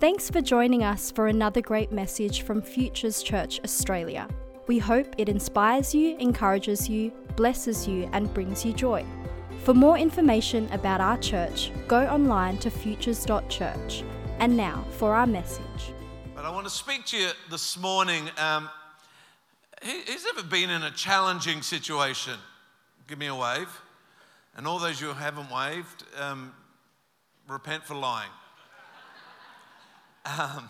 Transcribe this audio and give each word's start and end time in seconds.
Thanks 0.00 0.30
for 0.30 0.40
joining 0.40 0.82
us 0.82 1.10
for 1.10 1.26
another 1.26 1.60
great 1.60 1.92
message 1.92 2.40
from 2.40 2.62
Futures 2.62 3.22
Church 3.22 3.60
Australia. 3.62 4.26
We 4.66 4.78
hope 4.78 5.14
it 5.18 5.28
inspires 5.28 5.94
you, 5.94 6.16
encourages 6.16 6.88
you, 6.88 7.12
blesses 7.36 7.86
you, 7.86 8.08
and 8.14 8.32
brings 8.32 8.64
you 8.64 8.72
joy. 8.72 9.04
For 9.62 9.74
more 9.74 9.98
information 9.98 10.72
about 10.72 11.02
our 11.02 11.18
church, 11.18 11.70
go 11.86 12.06
online 12.06 12.56
to 12.60 12.70
futures.church. 12.70 14.02
And 14.38 14.56
now 14.56 14.86
for 14.92 15.14
our 15.14 15.26
message. 15.26 15.92
But 16.34 16.46
I 16.46 16.50
want 16.50 16.64
to 16.64 16.72
speak 16.72 17.04
to 17.08 17.18
you 17.18 17.28
this 17.50 17.76
morning. 17.76 18.30
Um, 18.38 18.70
who's 19.82 20.24
ever 20.34 20.44
been 20.44 20.70
in 20.70 20.82
a 20.82 20.92
challenging 20.92 21.60
situation? 21.60 22.38
Give 23.06 23.18
me 23.18 23.26
a 23.26 23.34
wave. 23.34 23.68
And 24.56 24.66
all 24.66 24.78
those 24.78 24.98
who 24.98 25.12
haven't 25.12 25.50
waved, 25.50 26.04
um, 26.18 26.54
repent 27.46 27.84
for 27.84 27.96
lying. 27.96 28.30
Um, 30.38 30.68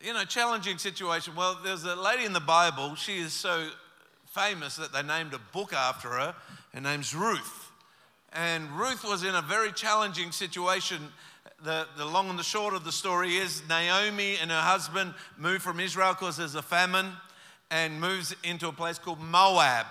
you 0.00 0.12
know, 0.12 0.24
challenging 0.24 0.78
situation. 0.78 1.34
Well, 1.34 1.58
there's 1.64 1.84
a 1.84 1.96
lady 1.96 2.24
in 2.24 2.32
the 2.32 2.40
Bible. 2.40 2.94
She 2.94 3.18
is 3.18 3.32
so 3.32 3.68
famous 4.26 4.76
that 4.76 4.92
they 4.92 5.02
named 5.02 5.32
a 5.34 5.40
book 5.52 5.72
after 5.72 6.08
her. 6.10 6.34
Her 6.74 6.80
name's 6.80 7.14
Ruth. 7.14 7.70
And 8.32 8.70
Ruth 8.72 9.02
was 9.04 9.24
in 9.24 9.34
a 9.34 9.42
very 9.42 9.72
challenging 9.72 10.30
situation. 10.30 11.08
The, 11.64 11.86
the 11.96 12.04
long 12.04 12.30
and 12.30 12.38
the 12.38 12.44
short 12.44 12.74
of 12.74 12.84
the 12.84 12.92
story 12.92 13.36
is 13.36 13.62
Naomi 13.68 14.36
and 14.40 14.50
her 14.50 14.60
husband 14.60 15.14
move 15.36 15.62
from 15.62 15.80
Israel 15.80 16.12
because 16.12 16.36
there's 16.36 16.54
a 16.54 16.62
famine 16.62 17.12
and 17.70 18.00
moves 18.00 18.36
into 18.44 18.68
a 18.68 18.72
place 18.72 18.98
called 18.98 19.20
Moab. 19.20 19.86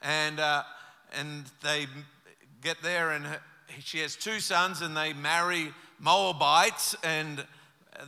And, 0.00 0.40
uh, 0.40 0.62
and 1.18 1.44
they 1.62 1.86
get 2.62 2.80
there, 2.82 3.10
and 3.10 3.26
her, 3.26 3.40
she 3.80 3.98
has 3.98 4.16
two 4.16 4.40
sons, 4.40 4.80
and 4.80 4.96
they 4.96 5.12
marry 5.12 5.72
Moabites. 6.04 6.94
And 7.02 7.44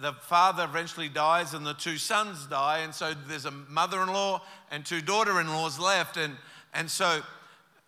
the 0.00 0.12
father 0.12 0.64
eventually 0.64 1.09
dies, 1.09 1.55
and 1.55 1.64
the 1.64 1.74
two 1.74 1.96
sons 1.96 2.47
die. 2.47 2.78
And 2.78 2.94
so 2.94 3.14
there's 3.28 3.47
a 3.47 3.50
mother 3.50 4.02
in 4.02 4.08
law 4.08 4.42
and 4.70 4.84
two 4.84 5.00
daughter 5.00 5.41
in 5.41 5.48
laws 5.48 5.78
left. 5.78 6.17
And, 6.17 6.34
and 6.74 6.91
so 6.91 7.22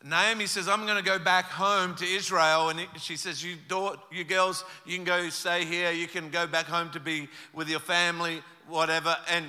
Naomi 0.04 0.46
says, 0.46 0.68
I'm 0.68 0.86
going 0.86 0.96
to 0.96 1.04
go 1.04 1.18
back 1.18 1.46
home 1.46 1.94
to 1.96 2.04
Israel. 2.04 2.68
And 2.68 2.80
she 2.98 3.16
says, 3.16 3.44
you, 3.44 3.56
daugh- 3.68 3.98
you 4.12 4.24
girls, 4.24 4.64
you 4.86 4.94
can 4.94 5.04
go 5.04 5.28
stay 5.28 5.64
here. 5.64 5.90
You 5.90 6.06
can 6.06 6.30
go 6.30 6.46
back 6.46 6.66
home 6.66 6.90
to 6.90 7.00
be 7.00 7.28
with 7.52 7.68
your 7.68 7.80
family, 7.80 8.42
whatever. 8.68 9.16
And, 9.28 9.46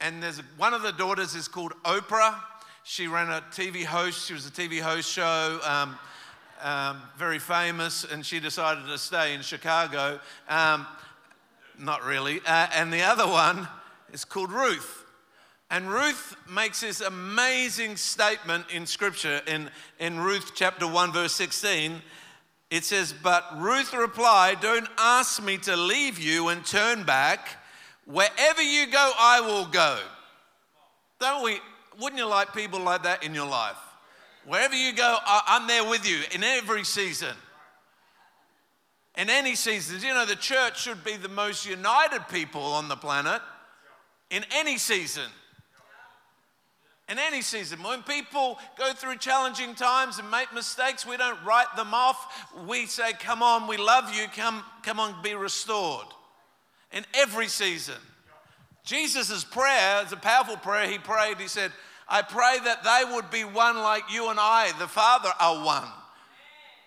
and 0.00 0.22
there's 0.22 0.38
one 0.58 0.74
of 0.74 0.82
the 0.82 0.92
daughters 0.92 1.34
is 1.34 1.48
called 1.48 1.72
Oprah. 1.84 2.38
She 2.84 3.06
ran 3.06 3.30
a 3.30 3.40
TV 3.52 3.84
host. 3.84 4.26
She 4.26 4.34
was 4.34 4.46
a 4.46 4.50
TV 4.50 4.80
host 4.80 5.10
show, 5.10 5.60
um, 5.64 5.98
um, 6.62 7.02
very 7.16 7.38
famous. 7.38 8.04
And 8.04 8.24
she 8.24 8.40
decided 8.40 8.86
to 8.86 8.98
stay 8.98 9.34
in 9.34 9.42
Chicago. 9.42 10.20
Um, 10.48 10.86
not 11.78 12.04
really. 12.04 12.40
Uh, 12.46 12.68
and 12.74 12.92
the 12.92 13.02
other 13.02 13.26
one 13.26 13.68
is 14.12 14.24
called 14.24 14.52
Ruth. 14.52 15.04
And 15.70 15.90
Ruth 15.90 16.36
makes 16.50 16.82
this 16.82 17.00
amazing 17.00 17.96
statement 17.96 18.66
in 18.70 18.84
scripture 18.84 19.40
in, 19.46 19.70
in 19.98 20.20
Ruth 20.20 20.52
chapter 20.54 20.86
1, 20.86 21.12
verse 21.12 21.32
16. 21.32 22.02
It 22.70 22.84
says, 22.84 23.14
But 23.22 23.44
Ruth 23.56 23.94
replied, 23.94 24.60
Don't 24.60 24.88
ask 24.98 25.42
me 25.42 25.58
to 25.58 25.76
leave 25.76 26.18
you 26.18 26.48
and 26.48 26.64
turn 26.64 27.04
back. 27.04 27.56
Wherever 28.04 28.62
you 28.62 28.86
go, 28.86 29.12
I 29.18 29.40
will 29.40 29.66
go. 29.66 29.98
Don't 31.20 31.42
we? 31.42 31.58
Wouldn't 32.00 32.18
you 32.18 32.26
like 32.26 32.54
people 32.54 32.80
like 32.80 33.04
that 33.04 33.22
in 33.22 33.34
your 33.34 33.46
life? 33.46 33.76
Wherever 34.46 34.74
you 34.74 34.92
go, 34.92 35.18
I'm 35.24 35.66
there 35.66 35.88
with 35.88 36.08
you 36.08 36.20
in 36.32 36.42
every 36.42 36.84
season. 36.84 37.34
In 39.16 39.28
any 39.28 39.54
seasons, 39.54 40.02
you 40.02 40.14
know, 40.14 40.24
the 40.24 40.36
church 40.36 40.80
should 40.80 41.04
be 41.04 41.16
the 41.16 41.28
most 41.28 41.66
united 41.66 42.26
people 42.28 42.62
on 42.62 42.88
the 42.88 42.96
planet 42.96 43.42
in 44.30 44.44
any 44.52 44.78
season. 44.78 45.28
In 47.08 47.18
any 47.18 47.42
season. 47.42 47.82
When 47.82 48.02
people 48.02 48.58
go 48.78 48.92
through 48.94 49.16
challenging 49.18 49.74
times 49.74 50.18
and 50.18 50.30
make 50.30 50.52
mistakes, 50.54 51.04
we 51.06 51.18
don't 51.18 51.42
write 51.44 51.76
them 51.76 51.92
off. 51.92 52.48
We 52.66 52.86
say, 52.86 53.12
Come 53.12 53.42
on, 53.42 53.66
we 53.66 53.76
love 53.76 54.14
you. 54.14 54.26
Come, 54.34 54.64
come 54.82 54.98
on, 54.98 55.22
be 55.22 55.34
restored. 55.34 56.06
In 56.92 57.04
every 57.14 57.48
season. 57.48 58.00
Jesus' 58.84 59.44
prayer 59.44 60.02
is 60.04 60.12
a 60.12 60.16
powerful 60.16 60.56
prayer. 60.56 60.88
He 60.88 60.98
prayed, 60.98 61.38
He 61.38 61.48
said, 61.48 61.70
I 62.12 62.20
pray 62.20 62.58
that 62.64 62.84
they 62.84 63.14
would 63.14 63.30
be 63.30 63.42
one 63.42 63.78
like 63.78 64.12
you 64.12 64.28
and 64.28 64.38
I, 64.38 64.70
the 64.78 64.86
Father, 64.86 65.30
are 65.40 65.64
one. 65.64 65.88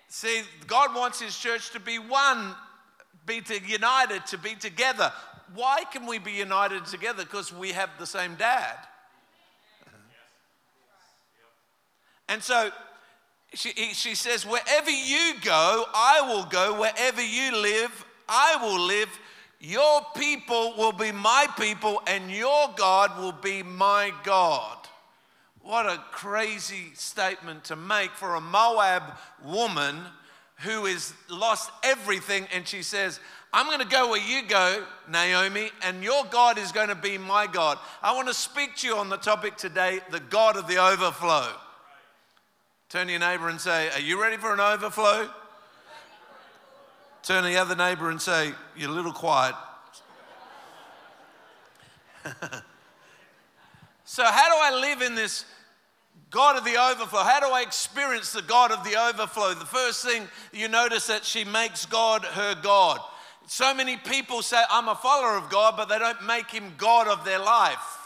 See, 0.07 0.43
God 0.67 0.93
wants 0.93 1.19
His 1.19 1.35
church 1.35 1.71
to 1.71 1.79
be 1.79 1.97
one, 1.97 2.53
be 3.25 3.41
to, 3.41 3.59
united, 3.59 4.27
to 4.27 4.37
be 4.37 4.53
together. 4.53 5.11
Why 5.55 5.83
can 5.91 6.05
we 6.05 6.19
be 6.19 6.33
united 6.33 6.85
together? 6.85 7.23
Because 7.23 7.51
we 7.51 7.71
have 7.71 7.89
the 7.97 8.05
same 8.05 8.35
dad. 8.35 8.77
And 12.29 12.43
so 12.43 12.69
she, 13.55 13.71
she 13.93 14.13
says, 14.13 14.45
Wherever 14.45 14.91
you 14.91 15.33
go, 15.41 15.85
I 15.91 16.21
will 16.21 16.45
go. 16.45 16.79
Wherever 16.79 17.23
you 17.23 17.57
live, 17.57 18.05
I 18.29 18.57
will 18.61 18.79
live. 18.79 19.09
Your 19.59 20.01
people 20.15 20.75
will 20.77 20.91
be 20.91 21.11
my 21.11 21.47
people, 21.57 22.03
and 22.05 22.29
your 22.29 22.69
God 22.77 23.17
will 23.19 23.31
be 23.31 23.63
my 23.63 24.11
God. 24.23 24.84
What 25.65 25.87
a 25.87 25.97
crazy 26.11 26.91
statement 26.93 27.63
to 27.65 27.75
make 27.75 28.11
for 28.11 28.35
a 28.35 28.41
Moab 28.41 29.01
woman 29.43 29.99
who 30.57 30.85
has 30.85 31.11
lost 31.27 31.71
everything. 31.81 32.45
And 32.53 32.67
she 32.67 32.83
says, 32.83 33.19
I'm 33.51 33.65
going 33.65 33.79
to 33.79 33.87
go 33.87 34.11
where 34.11 34.21
you 34.21 34.47
go, 34.47 34.85
Naomi, 35.09 35.71
and 35.81 36.03
your 36.03 36.23
God 36.29 36.59
is 36.59 36.71
going 36.71 36.89
to 36.89 36.95
be 36.95 37.17
my 37.17 37.47
God. 37.47 37.79
I 38.03 38.13
want 38.15 38.27
to 38.27 38.33
speak 38.35 38.75
to 38.75 38.87
you 38.87 38.95
on 38.97 39.09
the 39.09 39.17
topic 39.17 39.57
today 39.57 40.01
the 40.11 40.19
God 40.19 40.55
of 40.55 40.67
the 40.67 40.77
overflow. 40.77 41.47
Turn 42.89 43.07
to 43.07 43.13
your 43.13 43.19
neighbor 43.19 43.49
and 43.49 43.59
say, 43.59 43.89
Are 43.89 43.99
you 43.99 44.21
ready 44.21 44.37
for 44.37 44.53
an 44.53 44.59
overflow? 44.59 45.27
Turn 47.23 47.41
to 47.41 47.49
the 47.49 47.57
other 47.57 47.75
neighbor 47.75 48.11
and 48.11 48.21
say, 48.21 48.51
You're 48.77 48.91
a 48.91 48.93
little 48.93 49.13
quiet. 49.13 49.55
so, 54.05 54.23
how 54.23 54.47
do 54.47 54.55
I 54.61 54.79
live 54.79 55.01
in 55.01 55.15
this 55.15 55.45
God 56.29 56.57
of 56.57 56.65
the 56.65 56.77
overflow? 56.77 57.21
How 57.21 57.39
do 57.39 57.47
I 57.47 57.61
experience 57.61 58.33
the 58.33 58.41
God 58.41 58.71
of 58.71 58.83
the 58.83 58.99
overflow? 58.99 59.53
The 59.53 59.65
first 59.65 60.05
thing 60.05 60.27
you 60.51 60.67
notice 60.67 61.07
that 61.07 61.23
she 61.23 61.43
makes 61.45 61.85
God 61.85 62.25
her 62.25 62.55
God. 62.61 62.99
So 63.47 63.73
many 63.73 63.97
people 63.97 64.41
say, 64.41 64.61
I'm 64.69 64.87
a 64.87 64.95
follower 64.95 65.37
of 65.37 65.49
God, 65.49 65.75
but 65.77 65.87
they 65.87 65.99
don't 65.99 66.25
make 66.25 66.49
him 66.49 66.73
God 66.77 67.07
of 67.07 67.23
their 67.23 67.39
life. 67.39 67.99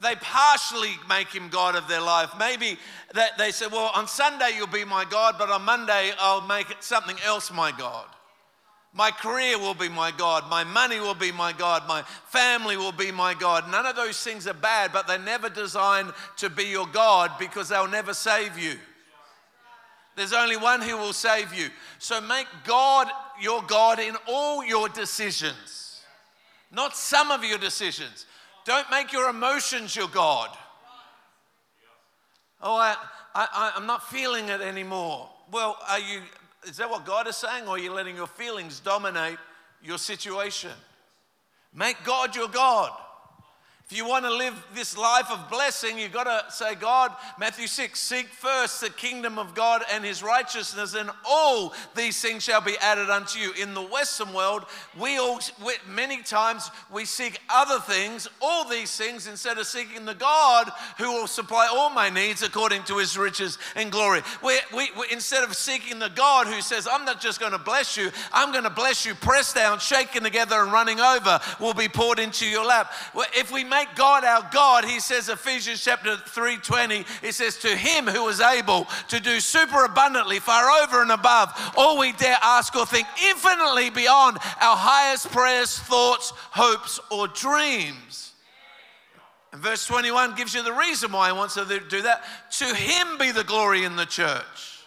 They 0.00 0.14
partially 0.14 0.94
make 1.08 1.28
him 1.28 1.50
God 1.50 1.76
of 1.76 1.86
their 1.86 2.00
life. 2.00 2.30
Maybe 2.38 2.78
that 3.14 3.36
they 3.36 3.50
say, 3.50 3.66
Well, 3.66 3.90
on 3.94 4.08
Sunday 4.08 4.52
you'll 4.56 4.66
be 4.66 4.84
my 4.84 5.04
God, 5.04 5.34
but 5.38 5.50
on 5.50 5.62
Monday 5.62 6.12
I'll 6.18 6.46
make 6.46 6.70
it 6.70 6.82
something 6.82 7.16
else 7.24 7.52
my 7.52 7.70
God. 7.72 8.06
My 8.92 9.12
career 9.12 9.56
will 9.56 9.74
be 9.74 9.88
my 9.88 10.10
God. 10.10 10.50
My 10.50 10.64
money 10.64 10.98
will 10.98 11.14
be 11.14 11.30
my 11.30 11.52
God. 11.52 11.86
My 11.86 12.02
family 12.26 12.76
will 12.76 12.92
be 12.92 13.12
my 13.12 13.34
God. 13.34 13.70
None 13.70 13.86
of 13.86 13.94
those 13.94 14.20
things 14.22 14.48
are 14.48 14.54
bad, 14.54 14.92
but 14.92 15.06
they're 15.06 15.18
never 15.18 15.48
designed 15.48 16.12
to 16.38 16.50
be 16.50 16.64
your 16.64 16.88
God 16.88 17.30
because 17.38 17.68
they'll 17.68 17.86
never 17.86 18.12
save 18.12 18.58
you. 18.58 18.74
There's 20.16 20.32
only 20.32 20.56
one 20.56 20.82
who 20.82 20.96
will 20.96 21.12
save 21.12 21.54
you. 21.54 21.68
So 21.98 22.20
make 22.20 22.46
God 22.64 23.08
your 23.40 23.62
God 23.62 24.00
in 24.00 24.16
all 24.26 24.64
your 24.64 24.88
decisions, 24.88 26.02
not 26.72 26.96
some 26.96 27.30
of 27.30 27.44
your 27.44 27.58
decisions. 27.58 28.26
Don't 28.64 28.90
make 28.90 29.12
your 29.12 29.30
emotions 29.30 29.94
your 29.94 30.08
God. 30.08 30.50
Oh, 32.60 32.76
I, 32.76 32.96
I, 33.34 33.72
I'm 33.76 33.86
not 33.86 34.10
feeling 34.10 34.48
it 34.48 34.60
anymore. 34.60 35.30
Well, 35.50 35.78
are 35.88 35.98
you, 35.98 36.20
is 36.66 36.76
that 36.76 36.90
what 36.90 37.04
God 37.04 37.26
is 37.26 37.36
saying, 37.36 37.66
or 37.66 37.76
are 37.76 37.78
you 37.78 37.92
letting 37.92 38.16
your 38.16 38.26
feelings 38.26 38.80
dominate 38.80 39.38
your 39.82 39.98
situation? 39.98 40.70
Make 41.74 41.96
God 42.04 42.34
your 42.34 42.48
God. 42.48 42.92
If 43.90 43.96
you 43.96 44.06
want 44.06 44.24
to 44.24 44.32
live 44.32 44.54
this 44.72 44.96
life 44.96 45.32
of 45.32 45.50
blessing, 45.50 45.98
you've 45.98 46.12
got 46.12 46.22
to 46.22 46.52
say, 46.52 46.76
God, 46.76 47.10
Matthew 47.40 47.66
6, 47.66 47.98
seek 47.98 48.28
first 48.28 48.80
the 48.80 48.88
kingdom 48.88 49.36
of 49.36 49.52
God 49.52 49.82
and 49.92 50.04
his 50.04 50.22
righteousness, 50.22 50.94
and 50.94 51.10
all 51.28 51.74
these 51.96 52.22
things 52.22 52.44
shall 52.44 52.60
be 52.60 52.78
added 52.78 53.10
unto 53.10 53.40
you. 53.40 53.50
In 53.60 53.74
the 53.74 53.82
Western 53.82 54.32
world, 54.32 54.66
we 54.96 55.18
all, 55.18 55.40
we, 55.66 55.74
many 55.88 56.22
times, 56.22 56.70
we 56.92 57.04
seek 57.04 57.40
other 57.52 57.80
things, 57.80 58.28
all 58.40 58.64
these 58.64 58.96
things, 58.96 59.26
instead 59.26 59.58
of 59.58 59.66
seeking 59.66 60.04
the 60.04 60.14
God 60.14 60.70
who 60.96 61.10
will 61.10 61.26
supply 61.26 61.68
all 61.68 61.90
my 61.90 62.10
needs 62.10 62.44
according 62.44 62.84
to 62.84 62.98
his 62.98 63.18
riches 63.18 63.58
and 63.74 63.90
glory. 63.90 64.22
We, 64.44 64.56
we, 64.72 64.90
we, 64.96 65.06
instead 65.10 65.42
of 65.42 65.56
seeking 65.56 65.98
the 65.98 66.10
God 66.10 66.46
who 66.46 66.60
says, 66.60 66.86
I'm 66.88 67.04
not 67.04 67.20
just 67.20 67.40
going 67.40 67.50
to 67.50 67.58
bless 67.58 67.96
you, 67.96 68.12
I'm 68.32 68.52
going 68.52 68.62
to 68.62 68.70
bless 68.70 69.04
you, 69.04 69.16
pressed 69.16 69.56
down, 69.56 69.80
shaken 69.80 70.22
together, 70.22 70.62
and 70.62 70.70
running 70.70 71.00
over, 71.00 71.40
will 71.58 71.74
be 71.74 71.88
poured 71.88 72.20
into 72.20 72.46
your 72.46 72.64
lap. 72.64 72.92
If 73.34 73.50
we 73.50 73.64
make 73.64 73.79
make 73.80 73.94
God 73.94 74.24
our 74.24 74.48
God, 74.52 74.84
he 74.84 75.00
says, 75.00 75.28
Ephesians 75.28 75.82
chapter 75.82 76.16
3:20, 76.16 77.06
it 77.22 77.34
says, 77.34 77.56
to 77.58 77.68
him 77.68 78.06
who 78.06 78.28
is 78.28 78.40
able 78.40 78.86
to 79.08 79.20
do 79.20 79.40
super 79.40 79.84
abundantly, 79.84 80.38
far 80.38 80.70
over 80.82 81.02
and 81.02 81.10
above, 81.10 81.52
all 81.76 81.98
we 81.98 82.12
dare 82.12 82.38
ask 82.42 82.74
or 82.76 82.86
think, 82.86 83.06
infinitely 83.28 83.90
beyond 83.90 84.36
our 84.60 84.76
highest 84.76 85.30
prayers, 85.30 85.78
thoughts, 85.78 86.32
hopes, 86.50 87.00
or 87.10 87.28
dreams. 87.28 88.32
And 89.52 89.62
verse 89.62 89.86
21 89.86 90.34
gives 90.36 90.54
you 90.54 90.62
the 90.62 90.72
reason 90.72 91.10
why 91.10 91.28
he 91.28 91.36
wants 91.36 91.54
to 91.54 91.64
do 91.88 92.02
that. 92.02 92.22
To 92.58 92.74
him 92.74 93.18
be 93.18 93.32
the 93.32 93.44
glory 93.44 93.84
in 93.84 93.96
the 93.96 94.06
church. 94.06 94.84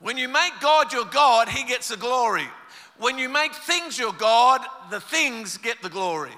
When 0.00 0.16
you 0.16 0.28
make 0.28 0.52
God 0.60 0.92
your 0.92 1.06
God, 1.06 1.48
he 1.48 1.64
gets 1.64 1.88
the 1.88 1.96
glory. 1.96 2.46
When 2.98 3.18
you 3.18 3.28
make 3.28 3.54
things 3.54 3.98
your 3.98 4.12
God, 4.12 4.60
the 4.90 5.00
things 5.00 5.56
get 5.56 5.82
the 5.82 5.88
glory. 5.88 6.36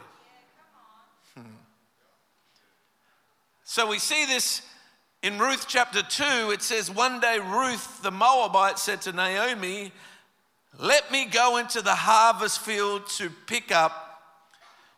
So 3.70 3.87
we 3.87 4.00
see 4.00 4.26
this 4.26 4.62
in 5.22 5.38
Ruth 5.38 5.67
chapter 5.69 6.02
2. 6.02 6.50
It 6.50 6.61
says, 6.61 6.90
One 6.90 7.20
day 7.20 7.38
Ruth 7.38 8.02
the 8.02 8.11
Moabite 8.11 8.81
said 8.81 9.00
to 9.02 9.12
Naomi, 9.12 9.93
Let 10.81 11.12
me 11.12 11.26
go 11.26 11.56
into 11.56 11.81
the 11.81 11.94
harvest 11.94 12.62
field 12.62 13.08
to 13.11 13.31
pick 13.46 13.70
up 13.70 14.25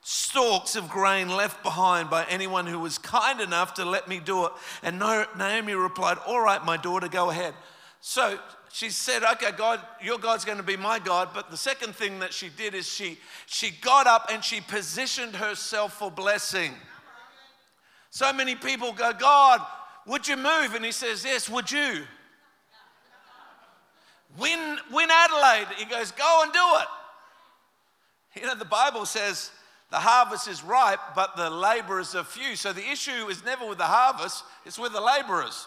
stalks 0.00 0.74
of 0.74 0.88
grain 0.88 1.28
left 1.28 1.62
behind 1.62 2.08
by 2.08 2.24
anyone 2.30 2.66
who 2.66 2.78
was 2.78 2.96
kind 2.96 3.42
enough 3.42 3.74
to 3.74 3.84
let 3.84 4.08
me 4.08 4.20
do 4.20 4.46
it. 4.46 4.52
And 4.82 4.98
Naomi 4.98 5.74
replied, 5.74 6.16
All 6.26 6.40
right, 6.40 6.64
my 6.64 6.78
daughter, 6.78 7.08
go 7.08 7.28
ahead. 7.28 7.52
So 8.00 8.38
she 8.72 8.88
said, 8.88 9.22
Okay, 9.22 9.52
God, 9.54 9.80
your 10.02 10.16
God's 10.16 10.46
going 10.46 10.56
to 10.56 10.64
be 10.64 10.78
my 10.78 10.98
God. 10.98 11.28
But 11.34 11.50
the 11.50 11.58
second 11.58 11.94
thing 11.94 12.20
that 12.20 12.32
she 12.32 12.48
did 12.48 12.72
is 12.72 12.88
she, 12.88 13.18
she 13.44 13.70
got 13.70 14.06
up 14.06 14.30
and 14.32 14.42
she 14.42 14.62
positioned 14.62 15.36
herself 15.36 15.92
for 15.98 16.10
blessing. 16.10 16.72
So 18.12 18.30
many 18.30 18.54
people 18.54 18.92
go, 18.92 19.14
God, 19.14 19.62
would 20.06 20.28
you 20.28 20.36
move? 20.36 20.74
And 20.74 20.84
he 20.84 20.92
says, 20.92 21.24
Yes, 21.24 21.48
would 21.48 21.72
you? 21.72 22.02
Win, 24.38 24.78
win 24.92 25.08
Adelaide. 25.10 25.68
He 25.78 25.86
goes, 25.86 26.10
Go 26.12 26.40
and 26.42 26.52
do 26.52 26.58
it. 26.80 28.42
You 28.42 28.46
know, 28.48 28.54
the 28.54 28.66
Bible 28.66 29.06
says 29.06 29.50
the 29.90 29.96
harvest 29.96 30.46
is 30.46 30.62
ripe, 30.62 31.00
but 31.16 31.36
the 31.36 31.48
laborers 31.48 32.14
are 32.14 32.22
few. 32.22 32.54
So 32.54 32.74
the 32.74 32.86
issue 32.86 33.28
is 33.28 33.42
never 33.44 33.66
with 33.66 33.78
the 33.78 33.84
harvest, 33.84 34.44
it's 34.66 34.78
with 34.78 34.92
the 34.92 35.00
laborers. 35.00 35.66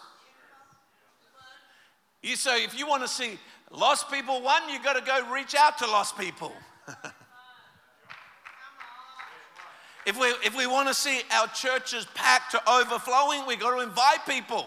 You 2.22 2.36
say, 2.36 2.62
if 2.62 2.78
you 2.78 2.86
want 2.86 3.02
to 3.02 3.08
see 3.08 3.40
lost 3.72 4.08
people 4.08 4.40
won, 4.40 4.62
you've 4.70 4.84
got 4.84 4.94
to 4.94 5.04
go 5.04 5.32
reach 5.32 5.56
out 5.56 5.78
to 5.78 5.86
lost 5.86 6.16
people. 6.16 6.52
if, 10.06 10.18
we, 10.18 10.26
if 10.44 10.56
we 10.56 10.66
want 10.66 10.88
to 10.88 10.94
see 10.94 11.20
our 11.32 11.48
churches 11.48 12.06
packed 12.14 12.52
to 12.52 12.70
overflowing, 12.70 13.46
we've 13.46 13.60
got 13.60 13.76
to 13.76 13.82
invite 13.82 14.24
people. 14.26 14.66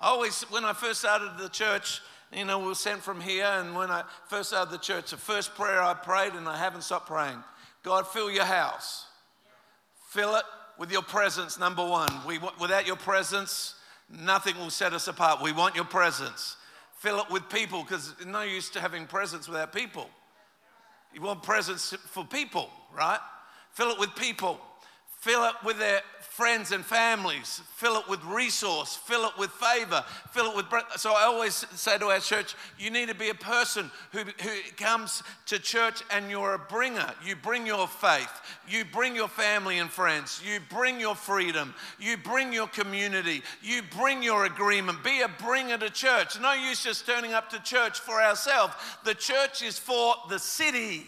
I 0.00 0.08
always, 0.08 0.42
when 0.42 0.64
I 0.64 0.72
first 0.72 1.00
started 1.00 1.32
the 1.38 1.48
church, 1.48 2.00
you 2.32 2.44
know, 2.44 2.58
we 2.58 2.66
were 2.66 2.74
sent 2.74 3.02
from 3.02 3.20
here, 3.20 3.44
and 3.44 3.74
when 3.74 3.90
I 3.90 4.04
first 4.28 4.50
started 4.50 4.72
the 4.72 4.78
church, 4.78 5.10
the 5.10 5.16
first 5.16 5.54
prayer 5.54 5.82
I 5.82 5.94
prayed, 5.94 6.32
and 6.32 6.48
I 6.48 6.56
haven't 6.56 6.82
stopped 6.82 7.06
praying 7.06 7.42
God, 7.82 8.06
fill 8.06 8.30
your 8.30 8.44
house. 8.44 9.06
Fill 10.10 10.36
it 10.36 10.44
with 10.78 10.92
your 10.92 11.02
presence, 11.02 11.58
number 11.58 11.86
one. 11.86 12.10
We, 12.26 12.38
without 12.60 12.86
your 12.86 12.96
presence, 12.96 13.74
Nothing 14.12 14.58
will 14.58 14.70
set 14.70 14.92
us 14.92 15.08
apart. 15.08 15.42
We 15.42 15.52
want 15.52 15.74
your 15.74 15.84
presence. 15.84 16.56
Fill 16.98 17.20
it 17.20 17.30
with 17.30 17.48
people 17.48 17.82
because 17.82 18.14
no 18.26 18.42
use 18.42 18.68
to 18.70 18.80
having 18.80 19.06
presence 19.06 19.48
without 19.48 19.72
people. 19.72 20.08
You 21.14 21.22
want 21.22 21.42
presence 21.42 21.94
for 22.10 22.24
people, 22.24 22.70
right? 22.94 23.18
Fill 23.72 23.90
it 23.90 23.98
with 23.98 24.14
people. 24.16 24.60
Fill 25.22 25.44
it 25.44 25.54
with 25.64 25.78
their 25.78 26.00
friends 26.32 26.72
and 26.72 26.84
families. 26.84 27.60
Fill 27.76 27.96
it 27.96 28.08
with 28.08 28.24
resource. 28.24 28.96
Fill 28.96 29.24
it 29.26 29.38
with 29.38 29.50
favor. 29.50 30.02
Fill 30.32 30.50
it 30.50 30.56
with. 30.56 30.66
So 30.96 31.12
I 31.12 31.22
always 31.22 31.54
say 31.54 31.96
to 31.98 32.06
our 32.06 32.18
church, 32.18 32.56
you 32.76 32.90
need 32.90 33.08
to 33.08 33.14
be 33.14 33.28
a 33.28 33.34
person 33.34 33.88
who, 34.10 34.20
who 34.20 34.50
comes 34.76 35.22
to 35.46 35.60
church 35.60 36.02
and 36.10 36.28
you're 36.28 36.54
a 36.54 36.58
bringer. 36.58 37.08
You 37.24 37.36
bring 37.36 37.66
your 37.66 37.86
faith. 37.86 38.32
You 38.68 38.84
bring 38.84 39.14
your 39.14 39.28
family 39.28 39.78
and 39.78 39.90
friends. 39.90 40.42
You 40.44 40.58
bring 40.70 40.98
your 40.98 41.14
freedom. 41.14 41.72
You 42.00 42.16
bring 42.16 42.52
your 42.52 42.66
community. 42.66 43.42
You 43.62 43.82
bring 43.96 44.24
your 44.24 44.46
agreement. 44.46 45.04
Be 45.04 45.20
a 45.20 45.28
bringer 45.28 45.78
to 45.78 45.90
church. 45.90 46.40
No 46.40 46.52
use 46.52 46.82
just 46.82 47.06
turning 47.06 47.32
up 47.32 47.48
to 47.50 47.62
church 47.62 48.00
for 48.00 48.20
ourselves. 48.20 48.74
The 49.04 49.14
church 49.14 49.62
is 49.62 49.78
for 49.78 50.16
the 50.28 50.40
city. 50.40 51.06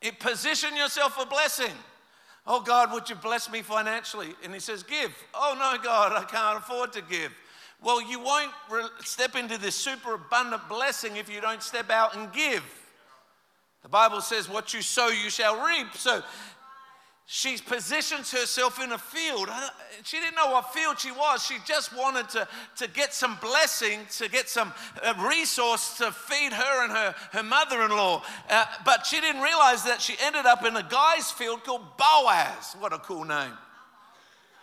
It 0.00 0.20
position 0.20 0.76
yourself 0.76 1.14
for 1.14 1.26
blessing. 1.26 1.72
Oh 2.46 2.60
God, 2.60 2.92
would 2.92 3.10
you 3.10 3.16
bless 3.16 3.50
me 3.50 3.62
financially? 3.62 4.28
And 4.42 4.54
he 4.54 4.60
says, 4.60 4.82
Give. 4.82 5.12
Oh 5.34 5.54
no, 5.58 5.82
God, 5.82 6.12
I 6.12 6.24
can't 6.24 6.58
afford 6.58 6.92
to 6.94 7.02
give. 7.02 7.32
Well, 7.82 8.02
you 8.02 8.18
won't 8.18 8.50
step 9.00 9.36
into 9.36 9.58
this 9.58 9.74
super 9.74 10.14
abundant 10.14 10.68
blessing 10.68 11.16
if 11.16 11.32
you 11.32 11.40
don't 11.40 11.62
step 11.62 11.90
out 11.90 12.16
and 12.16 12.32
give. 12.32 12.64
The 13.82 13.88
Bible 13.88 14.20
says, 14.20 14.48
What 14.48 14.72
you 14.72 14.82
sow, 14.82 15.08
you 15.08 15.30
shall 15.30 15.64
reap. 15.64 15.94
So 15.94 16.22
she 17.30 17.58
positions 17.58 18.32
herself 18.32 18.82
in 18.82 18.90
a 18.92 18.96
field. 18.96 19.50
She 20.02 20.18
didn't 20.18 20.34
know 20.34 20.50
what 20.50 20.72
field 20.72 20.98
she 20.98 21.12
was. 21.12 21.44
She 21.44 21.58
just 21.66 21.94
wanted 21.94 22.26
to, 22.30 22.48
to 22.76 22.88
get 22.88 23.12
some 23.12 23.36
blessing, 23.42 24.00
to 24.16 24.30
get 24.30 24.48
some 24.48 24.72
uh, 25.02 25.12
resource 25.28 25.98
to 25.98 26.10
feed 26.10 26.54
her 26.54 26.84
and 26.84 26.90
her, 26.90 27.14
her 27.32 27.42
mother 27.42 27.82
in 27.82 27.90
law. 27.90 28.22
Uh, 28.48 28.64
but 28.82 29.04
she 29.04 29.20
didn't 29.20 29.42
realize 29.42 29.84
that 29.84 30.00
she 30.00 30.14
ended 30.22 30.46
up 30.46 30.64
in 30.64 30.74
a 30.74 30.82
guy's 30.82 31.30
field 31.30 31.64
called 31.64 31.82
Boaz. 31.98 32.74
What 32.78 32.94
a 32.94 32.98
cool 32.98 33.24
name. 33.24 33.52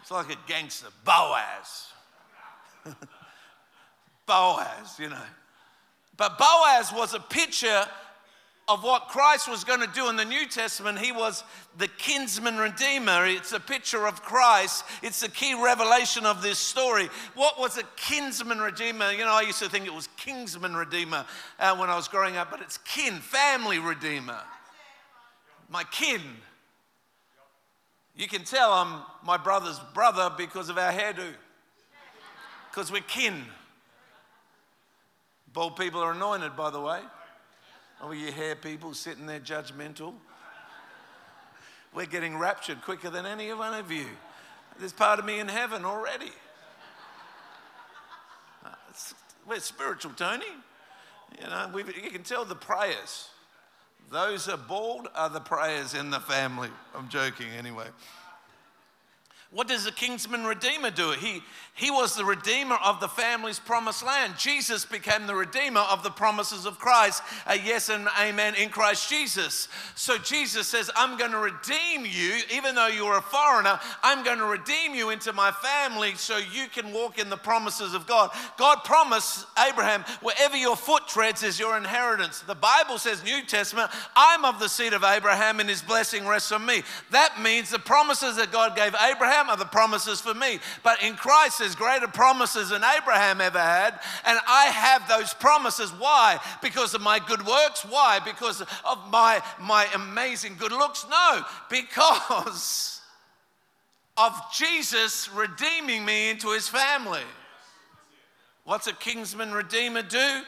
It's 0.01 0.09
like 0.09 0.31
a 0.31 0.37
gangster, 0.47 0.87
Boaz. 1.05 1.89
Boaz, 4.25 4.97
you 4.97 5.09
know. 5.09 5.17
But 6.17 6.39
Boaz 6.39 6.91
was 6.91 7.13
a 7.13 7.19
picture 7.19 7.85
of 8.67 8.83
what 8.83 9.09
Christ 9.09 9.47
was 9.47 9.63
going 9.63 9.81
to 9.81 9.87
do 9.87 10.09
in 10.09 10.15
the 10.15 10.25
New 10.25 10.47
Testament, 10.47 10.97
he 10.97 11.11
was 11.11 11.43
the 11.77 11.87
kinsman 11.87 12.57
redeemer. 12.57 13.25
It's 13.27 13.51
a 13.51 13.59
picture 13.59 14.07
of 14.07 14.23
Christ. 14.23 14.83
It's 15.03 15.19
the 15.19 15.29
key 15.29 15.53
revelation 15.53 16.25
of 16.25 16.41
this 16.41 16.57
story. 16.57 17.09
What 17.35 17.59
was 17.59 17.77
a 17.77 17.83
kinsman 17.95 18.59
redeemer? 18.59 19.11
You 19.11 19.19
know, 19.19 19.33
I 19.33 19.41
used 19.41 19.59
to 19.59 19.69
think 19.69 19.85
it 19.85 19.93
was 19.93 20.09
kingsman 20.17 20.73
redeemer 20.75 21.25
uh, 21.59 21.75
when 21.77 21.91
I 21.91 21.95
was 21.95 22.07
growing 22.07 22.37
up, 22.37 22.49
but 22.49 22.61
it's 22.61 22.79
kin, 22.79 23.13
family 23.19 23.77
redeemer. 23.77 24.41
My 25.69 25.83
kin. 25.83 26.21
You 28.15 28.27
can 28.27 28.43
tell 28.45 28.71
I'm 28.71 29.03
my 29.23 29.37
brother's 29.37 29.79
brother 29.93 30.33
because 30.35 30.69
of 30.69 30.79
our 30.79 30.91
hairdo, 30.91 31.33
because 32.71 32.91
we're 32.91 33.01
kin. 33.01 33.43
Bald 35.53 35.75
people 35.75 36.01
are 36.01 36.13
anointed, 36.13 36.55
by 36.55 36.71
the 36.71 36.81
way. 36.81 36.99
Oh, 38.01 38.11
you 38.11 38.31
hair 38.31 38.55
people 38.55 38.93
sitting 38.93 39.25
there 39.25 39.39
judgmental. 39.39 40.13
We're 41.93 42.05
getting 42.05 42.37
raptured 42.37 42.81
quicker 42.81 43.09
than 43.09 43.25
any 43.25 43.53
one 43.53 43.73
of 43.73 43.91
you. 43.91 44.05
There's 44.79 44.91
part 44.91 45.19
of 45.19 45.25
me 45.25 45.39
in 45.39 45.47
heaven 45.47 45.85
already. 45.85 46.31
Uh, 48.65 48.69
we're 49.47 49.59
spiritual, 49.59 50.11
Tony. 50.11 50.45
You 51.41 51.47
know, 51.47 51.77
you 51.77 52.11
can 52.11 52.23
tell 52.23 52.43
the 52.43 52.55
prayers. 52.55 53.29
Those 54.11 54.49
are 54.49 54.57
bald 54.57 55.07
are 55.15 55.29
the 55.29 55.39
prayers 55.39 55.93
in 55.93 56.09
the 56.09 56.19
family. 56.19 56.69
I'm 56.93 57.09
joking 57.09 57.47
anyway. 57.57 57.87
What 59.51 59.67
does 59.67 59.85
the 59.85 59.91
kingsman 59.91 60.43
redeemer 60.43 60.89
do? 60.89 61.11
He, 61.11 61.41
he 61.75 61.91
was 61.91 62.15
the 62.15 62.25
redeemer 62.25 62.77
of 62.83 62.99
the 62.99 63.07
family's 63.07 63.59
promised 63.59 64.03
land. 64.03 64.33
Jesus 64.37 64.85
became 64.85 65.27
the 65.27 65.35
redeemer 65.35 65.81
of 65.81 66.03
the 66.03 66.09
promises 66.09 66.65
of 66.65 66.79
Christ. 66.79 67.21
A 67.45 67.55
yes 67.57 67.89
and 67.89 68.07
amen 68.19 68.55
in 68.55 68.69
Christ 68.69 69.07
Jesus. 69.07 69.69
So 69.95 70.17
Jesus 70.17 70.67
says, 70.67 70.89
I'm 70.95 71.17
going 71.17 71.31
to 71.31 71.37
redeem 71.37 72.05
you, 72.05 72.39
even 72.53 72.75
though 72.75 72.87
you're 72.87 73.17
a 73.17 73.21
foreigner, 73.21 73.79
I'm 74.03 74.23
going 74.23 74.39
to 74.39 74.45
redeem 74.45 74.95
you 74.95 75.11
into 75.11 75.31
my 75.31 75.51
family 75.51 76.15
so 76.15 76.37
you 76.37 76.67
can 76.67 76.91
walk 76.91 77.19
in 77.19 77.29
the 77.29 77.37
promises 77.37 77.93
of 77.93 78.07
God. 78.07 78.31
God 78.57 78.79
promised 78.83 79.45
Abraham, 79.69 80.03
wherever 80.21 80.57
your 80.57 80.75
foot 80.75 81.07
treads 81.07 81.43
is 81.43 81.59
your 81.59 81.77
inheritance. 81.77 82.39
The 82.39 82.55
Bible 82.55 82.97
says, 82.97 83.23
New 83.23 83.43
Testament, 83.43 83.91
I'm 84.15 84.43
of 84.43 84.59
the 84.59 84.69
seed 84.69 84.93
of 84.93 85.03
Abraham 85.03 85.59
and 85.59 85.69
his 85.69 85.83
blessing 85.83 86.25
rests 86.25 86.51
on 86.51 86.65
me. 86.65 86.81
That 87.11 87.41
means 87.41 87.69
the 87.69 87.79
promises 87.79 88.37
that 88.37 88.51
God 88.51 88.75
gave 88.75 88.95
Abraham 88.95 89.34
are 89.35 89.57
the 89.57 89.65
promises 89.65 90.21
for 90.21 90.33
me. 90.33 90.59
But 90.83 91.01
in 91.03 91.15
Christ, 91.15 91.59
there's 91.59 91.75
greater 91.75 92.07
promises 92.07 92.69
than 92.69 92.83
Abraham 92.83 93.41
ever 93.41 93.59
had. 93.59 93.99
And 94.25 94.39
I 94.47 94.65
have 94.65 95.07
those 95.07 95.33
promises. 95.33 95.91
Why? 95.91 96.39
Because 96.61 96.93
of 96.93 97.01
my 97.01 97.19
good 97.19 97.45
works? 97.45 97.83
Why? 97.83 98.19
Because 98.23 98.61
of 98.61 99.11
my, 99.11 99.41
my 99.59 99.87
amazing 99.93 100.55
good 100.57 100.71
looks? 100.71 101.05
No, 101.09 101.43
because 101.69 103.01
of 104.17 104.33
Jesus 104.53 105.29
redeeming 105.33 106.05
me 106.05 106.29
into 106.29 106.51
his 106.51 106.67
family. 106.67 107.23
What's 108.63 108.87
a 108.87 108.93
kingsman 108.93 109.51
redeemer 109.51 110.01
do? 110.01 110.41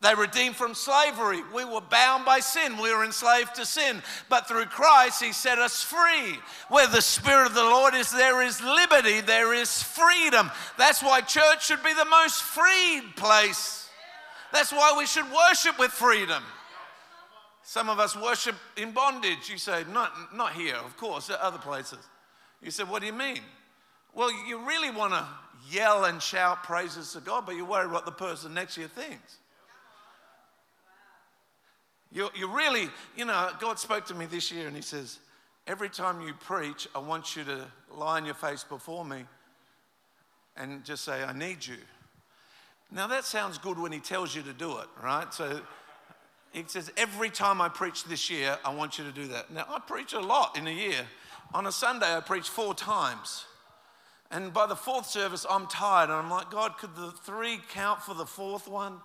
They 0.00 0.14
redeemed 0.14 0.54
from 0.54 0.74
slavery. 0.74 1.42
We 1.52 1.64
were 1.64 1.80
bound 1.80 2.24
by 2.24 2.38
sin. 2.38 2.76
We 2.76 2.94
were 2.94 3.04
enslaved 3.04 3.56
to 3.56 3.66
sin. 3.66 4.00
But 4.28 4.46
through 4.46 4.66
Christ, 4.66 5.22
He 5.22 5.32
set 5.32 5.58
us 5.58 5.82
free. 5.82 6.38
Where 6.68 6.86
the 6.86 7.02
Spirit 7.02 7.46
of 7.46 7.54
the 7.54 7.64
Lord 7.64 7.94
is, 7.94 8.12
there 8.12 8.40
is 8.42 8.60
liberty, 8.60 9.20
there 9.20 9.52
is 9.52 9.82
freedom. 9.82 10.52
That's 10.76 11.02
why 11.02 11.20
church 11.22 11.66
should 11.66 11.82
be 11.82 11.94
the 11.94 12.04
most 12.04 12.42
freed 12.42 13.16
place. 13.16 13.88
That's 14.52 14.70
why 14.70 14.94
we 14.96 15.04
should 15.04 15.26
worship 15.32 15.78
with 15.80 15.90
freedom. 15.90 16.44
Some 17.64 17.90
of 17.90 17.98
us 17.98 18.16
worship 18.16 18.54
in 18.76 18.92
bondage. 18.92 19.50
You 19.50 19.58
say, 19.58 19.84
not, 19.92 20.12
not 20.32 20.52
here, 20.52 20.76
of 20.76 20.96
course, 20.96 21.28
at 21.28 21.40
other 21.40 21.58
places. 21.58 21.98
You 22.62 22.70
say, 22.70 22.84
what 22.84 23.00
do 23.00 23.06
you 23.06 23.12
mean? 23.12 23.40
Well, 24.14 24.30
you 24.46 24.64
really 24.64 24.90
want 24.90 25.12
to 25.12 25.26
yell 25.70 26.04
and 26.04 26.22
shout 26.22 26.62
praises 26.62 27.12
to 27.12 27.20
God, 27.20 27.44
but 27.44 27.56
you're 27.56 27.66
worried 27.66 27.90
what 27.90 28.04
the 28.04 28.12
person 28.12 28.54
next 28.54 28.76
to 28.76 28.82
you 28.82 28.88
thinks. 28.88 29.38
You, 32.12 32.30
you 32.34 32.48
really, 32.48 32.88
you 33.16 33.24
know, 33.24 33.50
God 33.60 33.78
spoke 33.78 34.06
to 34.06 34.14
me 34.14 34.26
this 34.26 34.50
year 34.50 34.66
and 34.66 34.74
He 34.74 34.82
says, 34.82 35.18
Every 35.66 35.90
time 35.90 36.22
you 36.22 36.32
preach, 36.32 36.88
I 36.94 36.98
want 36.98 37.36
you 37.36 37.44
to 37.44 37.66
lie 37.94 38.16
on 38.16 38.24
your 38.24 38.34
face 38.34 38.64
before 38.64 39.04
me 39.04 39.24
and 40.56 40.82
just 40.82 41.04
say, 41.04 41.22
I 41.22 41.34
need 41.34 41.66
you. 41.66 41.76
Now, 42.90 43.06
that 43.08 43.24
sounds 43.24 43.58
good 43.58 43.78
when 43.78 43.92
He 43.92 44.00
tells 44.00 44.34
you 44.34 44.42
to 44.42 44.54
do 44.54 44.78
it, 44.78 44.86
right? 45.02 45.32
So 45.32 45.60
He 46.52 46.64
says, 46.66 46.90
Every 46.96 47.28
time 47.28 47.60
I 47.60 47.68
preach 47.68 48.04
this 48.04 48.30
year, 48.30 48.58
I 48.64 48.74
want 48.74 48.98
you 48.98 49.04
to 49.04 49.12
do 49.12 49.28
that. 49.28 49.52
Now, 49.52 49.66
I 49.68 49.78
preach 49.78 50.14
a 50.14 50.20
lot 50.20 50.56
in 50.56 50.66
a 50.66 50.72
year. 50.72 51.06
On 51.52 51.66
a 51.66 51.72
Sunday, 51.72 52.14
I 52.14 52.20
preach 52.20 52.48
four 52.48 52.74
times. 52.74 53.44
And 54.30 54.52
by 54.52 54.66
the 54.66 54.76
fourth 54.76 55.06
service, 55.06 55.46
I'm 55.48 55.66
tired. 55.66 56.10
And 56.10 56.14
I'm 56.14 56.30
like, 56.30 56.50
God, 56.50 56.76
could 56.78 56.94
the 56.96 57.10
three 57.10 57.60
count 57.72 58.02
for 58.02 58.14
the 58.14 58.26
fourth 58.26 58.68
one? 58.68 59.00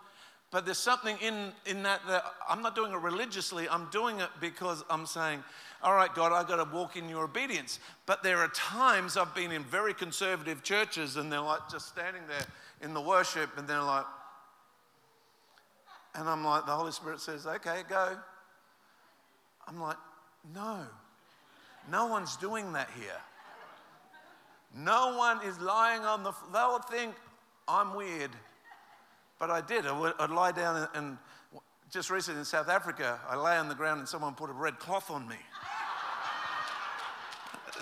But 0.53 0.65
there's 0.65 0.77
something 0.77 1.17
in, 1.19 1.51
in 1.65 1.81
that 1.81 2.01
that 2.07 2.24
I'm 2.48 2.62
not 2.62 2.75
doing 2.75 2.91
it 2.91 3.00
religiously. 3.00 3.67
I'm 3.67 3.88
doing 3.89 4.19
it 4.19 4.29
because 4.39 4.83
I'm 4.88 5.07
saying, 5.07 5.43
all 5.81 5.95
right, 5.95 6.13
God, 6.13 6.31
I've 6.31 6.48
got 6.48 6.63
to 6.63 6.72
walk 6.72 6.95
in 6.95 7.10
your 7.10 7.24
obedience. 7.24 7.79
But 8.05 8.22
there 8.22 8.38
are 8.38 8.50
times 8.50 9.17
I've 9.17 9.33
been 9.33 9.51
in 9.51 9.63
very 9.63 9.95
conservative 9.95 10.62
churches 10.62 11.17
and 11.17 11.31
they're 11.33 11.41
like 11.41 11.67
just 11.72 11.88
standing 11.88 12.22
there 12.27 12.45
in 12.83 12.93
the 12.93 13.01
worship 13.01 13.50
and 13.57 13.67
they're 13.67 13.81
like, 13.81 14.05
and 16.13 16.29
I'm 16.29 16.45
like, 16.45 16.67
the 16.67 16.74
Holy 16.74 16.91
Spirit 16.91 17.19
says, 17.19 17.48
okay, 17.48 17.81
go. 17.89 18.15
I'm 19.67 19.81
like, 19.81 19.98
no, 20.53 20.81
no 21.89 22.05
one's 22.05 22.38
doing 22.38 22.74
that 22.74 22.91
here. 22.95 23.22
No 24.77 25.17
one 25.17 25.43
is 25.48 25.60
lying 25.60 26.03
on 26.03 26.22
the, 26.22 26.31
floor, 26.31 26.51
they'll 26.53 27.00
think 27.00 27.15
I'm 27.67 27.95
weird. 27.95 28.29
But 29.45 29.51
I 29.51 29.59
did. 29.59 29.85
I 29.85 29.91
would, 29.91 30.13
I'd 30.19 30.29
lie 30.29 30.53
down 30.53 30.88
and, 30.93 31.17
just 31.91 32.09
recently 32.09 32.39
in 32.39 32.45
South 32.45 32.69
Africa, 32.69 33.19
I 33.27 33.35
lay 33.35 33.57
on 33.57 33.67
the 33.67 33.75
ground 33.75 34.00
and 34.00 34.07
someone 34.07 34.35
put 34.35 34.50
a 34.50 34.53
red 34.53 34.79
cloth 34.79 35.12
on 35.12 35.27
me. 35.27 35.35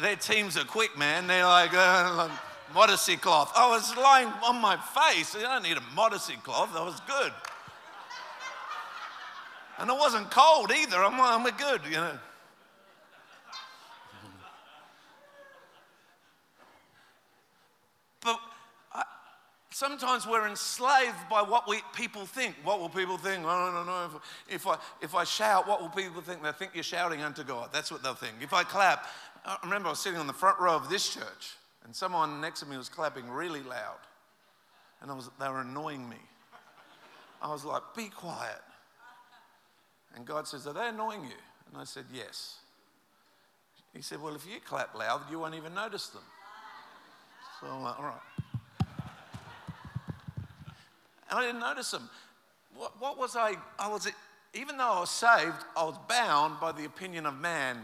Their 0.02 0.16
teams 0.16 0.58
are 0.58 0.64
quick, 0.64 0.98
man. 0.98 1.28
They're 1.28 1.46
like, 1.46 1.72
uh, 1.72 2.16
like 2.18 2.32
modesty 2.74 3.16
cloth. 3.16 3.52
I 3.56 3.70
was 3.70 3.96
lying 3.96 4.30
on 4.44 4.60
my 4.60 4.76
face. 4.76 5.36
I 5.36 5.42
don't 5.42 5.62
need 5.62 5.78
a 5.78 5.84
modesty 5.94 6.34
cloth. 6.38 6.74
That 6.74 6.84
was 6.84 7.00
good. 7.02 7.32
And 9.78 9.88
it 9.88 9.96
wasn't 9.96 10.32
cold 10.32 10.72
either. 10.72 10.98
I'm, 10.98 11.22
I'm 11.22 11.44
good, 11.58 11.82
you 11.86 11.98
know. 11.98 12.18
Sometimes 19.82 20.28
we're 20.28 20.48
enslaved 20.48 21.28
by 21.28 21.42
what 21.42 21.68
we, 21.68 21.82
people 21.96 22.24
think. 22.24 22.56
What 22.64 22.80
will 22.80 22.88
people 22.88 23.18
think? 23.18 23.44
I 23.44 23.72
don't 23.72 23.88
know. 23.88 24.22
If, 24.48 24.68
I, 24.68 24.78
if 25.02 25.16
I 25.16 25.24
shout, 25.24 25.68
what 25.68 25.82
will 25.82 25.90
people 25.90 26.22
think? 26.22 26.44
They 26.44 26.52
think 26.52 26.76
you're 26.76 26.84
shouting 26.84 27.24
unto 27.24 27.44
God. 27.44 27.70
That's 27.74 27.92
what 27.92 28.04
they'll 28.04 28.14
think. 28.14 28.36
If 28.42 28.54
I 28.54 28.64
clap, 28.64 29.08
I 29.44 29.58
remember 29.64 29.88
I 29.88 29.94
was 29.94 30.00
sitting 30.00 30.20
on 30.20 30.28
the 30.28 30.34
front 30.34 30.60
row 30.60 30.76
of 30.76 30.88
this 30.88 31.12
church, 31.12 31.56
and 31.84 31.96
someone 31.96 32.40
next 32.40 32.60
to 32.60 32.68
me 32.68 32.78
was 32.78 32.90
clapping 32.90 33.28
really 33.28 33.64
loud. 33.64 33.98
And 35.02 35.10
I 35.10 35.16
was, 35.16 35.32
they 35.40 35.50
were 35.50 35.62
annoying 35.62 36.08
me. 36.08 36.22
I 37.42 37.52
was 37.52 37.66
like, 37.66 37.82
be 37.98 38.10
quiet. 38.10 38.62
And 40.16 40.28
God 40.28 40.48
says, 40.48 40.68
Are 40.68 40.74
they 40.74 40.90
annoying 40.90 41.24
you? 41.24 41.42
And 41.72 41.82
I 41.82 41.86
said, 41.86 42.06
Yes. 42.14 42.58
He 43.96 44.04
said, 44.04 44.22
Well, 44.22 44.36
if 44.36 44.46
you 44.46 44.60
clap 44.64 44.94
loud, 44.94 45.22
you 45.32 45.40
won't 45.40 45.56
even 45.56 45.74
notice 45.74 46.08
them. 46.10 46.22
So 47.60 47.68
I'm 47.68 47.82
like, 47.82 47.98
All 47.98 48.06
right. 48.06 48.31
And 51.32 51.40
I 51.40 51.46
didn't 51.46 51.62
notice 51.62 51.92
them. 51.92 52.10
What, 52.76 53.00
what 53.00 53.18
was 53.18 53.36
I? 53.36 53.56
I 53.80 53.88
was, 53.88 54.08
even 54.54 54.78
though 54.78 54.92
I 54.92 55.00
was 55.00 55.10
saved, 55.10 55.66
I 55.78 55.84
was 55.86 55.96
bound 56.10 56.60
by 56.60 56.74
the 56.74 56.86
opinion 56.86 57.26
of 57.26 57.40
man. 57.40 57.78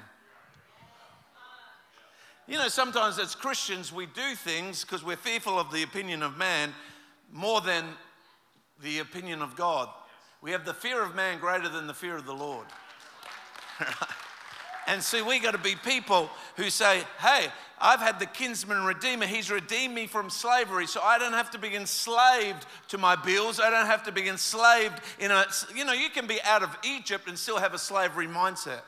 You 2.45 2.57
know, 2.57 2.67
sometimes 2.67 3.19
as 3.19 3.35
Christians, 3.35 3.91
we 3.91 4.05
do 4.05 4.35
things 4.35 4.83
because 4.83 5.03
we're 5.03 5.17
fearful 5.17 5.59
of 5.59 5.71
the 5.71 5.83
opinion 5.83 6.23
of 6.23 6.37
man 6.37 6.73
more 7.31 7.59
than 7.61 7.85
the 8.81 8.99
opinion 8.99 9.41
of 9.41 9.55
God. 9.55 9.89
We 10.41 10.51
have 10.51 10.65
the 10.65 10.73
fear 10.73 11.03
of 11.03 11.15
man 11.15 11.39
greater 11.39 11.67
than 11.67 11.87
the 11.87 11.93
fear 11.93 12.15
of 12.15 12.25
the 12.25 12.33
Lord. 12.33 12.67
and 14.87 15.01
see, 15.01 15.21
we 15.21 15.39
got 15.39 15.51
to 15.51 15.57
be 15.57 15.75
people 15.75 16.29
who 16.55 16.69
say, 16.69 17.03
hey, 17.19 17.47
I've 17.79 17.99
had 17.99 18.19
the 18.19 18.25
kinsman 18.25 18.83
redeemer. 18.83 19.27
He's 19.27 19.51
redeemed 19.51 19.93
me 19.93 20.07
from 20.07 20.29
slavery. 20.29 20.87
So 20.87 21.01
I 21.01 21.19
don't 21.19 21.33
have 21.33 21.51
to 21.51 21.59
be 21.59 21.75
enslaved 21.75 22.65
to 22.89 22.97
my 22.97 23.15
bills. 23.15 23.59
I 23.59 23.69
don't 23.69 23.85
have 23.85 24.03
to 24.03 24.11
be 24.11 24.27
enslaved 24.27 24.99
in 25.19 25.31
a, 25.31 25.45
you 25.75 25.85
know, 25.85 25.93
you 25.93 26.09
can 26.09 26.25
be 26.25 26.41
out 26.43 26.63
of 26.63 26.75
Egypt 26.83 27.27
and 27.27 27.37
still 27.37 27.57
have 27.57 27.73
a 27.73 27.79
slavery 27.79 28.27
mindset. 28.27 28.81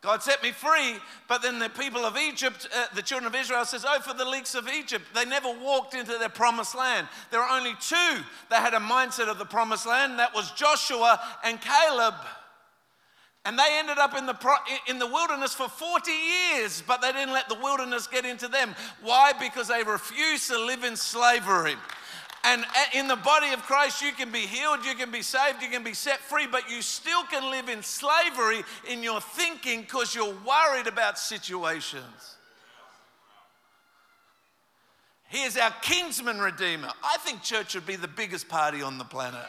God 0.00 0.22
set 0.22 0.42
me 0.44 0.52
free, 0.52 0.94
but 1.28 1.42
then 1.42 1.58
the 1.58 1.68
people 1.68 2.04
of 2.04 2.16
Egypt, 2.16 2.68
uh, 2.72 2.86
the 2.94 3.02
children 3.02 3.26
of 3.26 3.34
Israel 3.34 3.64
says, 3.64 3.84
Oh, 3.86 3.98
for 3.98 4.14
the 4.14 4.24
leeks 4.24 4.54
of 4.54 4.68
Egypt. 4.68 5.04
They 5.12 5.24
never 5.24 5.52
walked 5.60 5.94
into 5.94 6.16
their 6.18 6.28
promised 6.28 6.76
land. 6.76 7.08
There 7.32 7.40
were 7.40 7.48
only 7.48 7.72
two 7.80 8.22
that 8.48 8.62
had 8.62 8.74
a 8.74 8.78
mindset 8.78 9.28
of 9.28 9.38
the 9.38 9.44
promised 9.44 9.86
land. 9.86 10.20
That 10.20 10.34
was 10.34 10.52
Joshua 10.52 11.20
and 11.44 11.58
Caleb. 11.60 12.14
And 13.44 13.58
they 13.58 13.78
ended 13.78 13.98
up 13.98 14.14
in 14.16 14.26
the, 14.26 14.36
in 14.88 14.98
the 14.98 15.06
wilderness 15.06 15.54
for 15.54 15.68
40 15.68 16.10
years, 16.10 16.82
but 16.86 17.00
they 17.00 17.12
didn't 17.12 17.32
let 17.32 17.48
the 17.48 17.54
wilderness 17.54 18.06
get 18.06 18.24
into 18.24 18.48
them. 18.48 18.74
Why? 19.00 19.32
Because 19.38 19.68
they 19.68 19.82
refused 19.82 20.50
to 20.50 20.58
live 20.58 20.84
in 20.84 20.96
slavery. 20.96 21.76
And 22.44 22.64
in 22.94 23.08
the 23.08 23.16
body 23.16 23.52
of 23.52 23.62
Christ, 23.62 24.00
you 24.00 24.12
can 24.12 24.30
be 24.30 24.40
healed, 24.40 24.84
you 24.84 24.94
can 24.94 25.10
be 25.10 25.22
saved, 25.22 25.62
you 25.62 25.68
can 25.68 25.82
be 25.82 25.92
set 25.92 26.20
free, 26.20 26.46
but 26.46 26.70
you 26.70 26.82
still 26.82 27.22
can 27.24 27.50
live 27.50 27.68
in 27.68 27.82
slavery 27.82 28.62
in 28.88 29.02
your 29.02 29.20
thinking 29.20 29.82
because 29.82 30.14
you're 30.14 30.34
worried 30.46 30.86
about 30.86 31.18
situations. 31.18 32.36
Here's 35.24 35.56
our 35.58 35.74
kinsman 35.82 36.38
redeemer. 36.38 36.90
I 37.02 37.18
think 37.18 37.42
church 37.42 37.72
should 37.72 37.86
be 37.86 37.96
the 37.96 38.08
biggest 38.08 38.48
party 38.48 38.80
on 38.80 38.96
the 38.96 39.04
planet. 39.04 39.46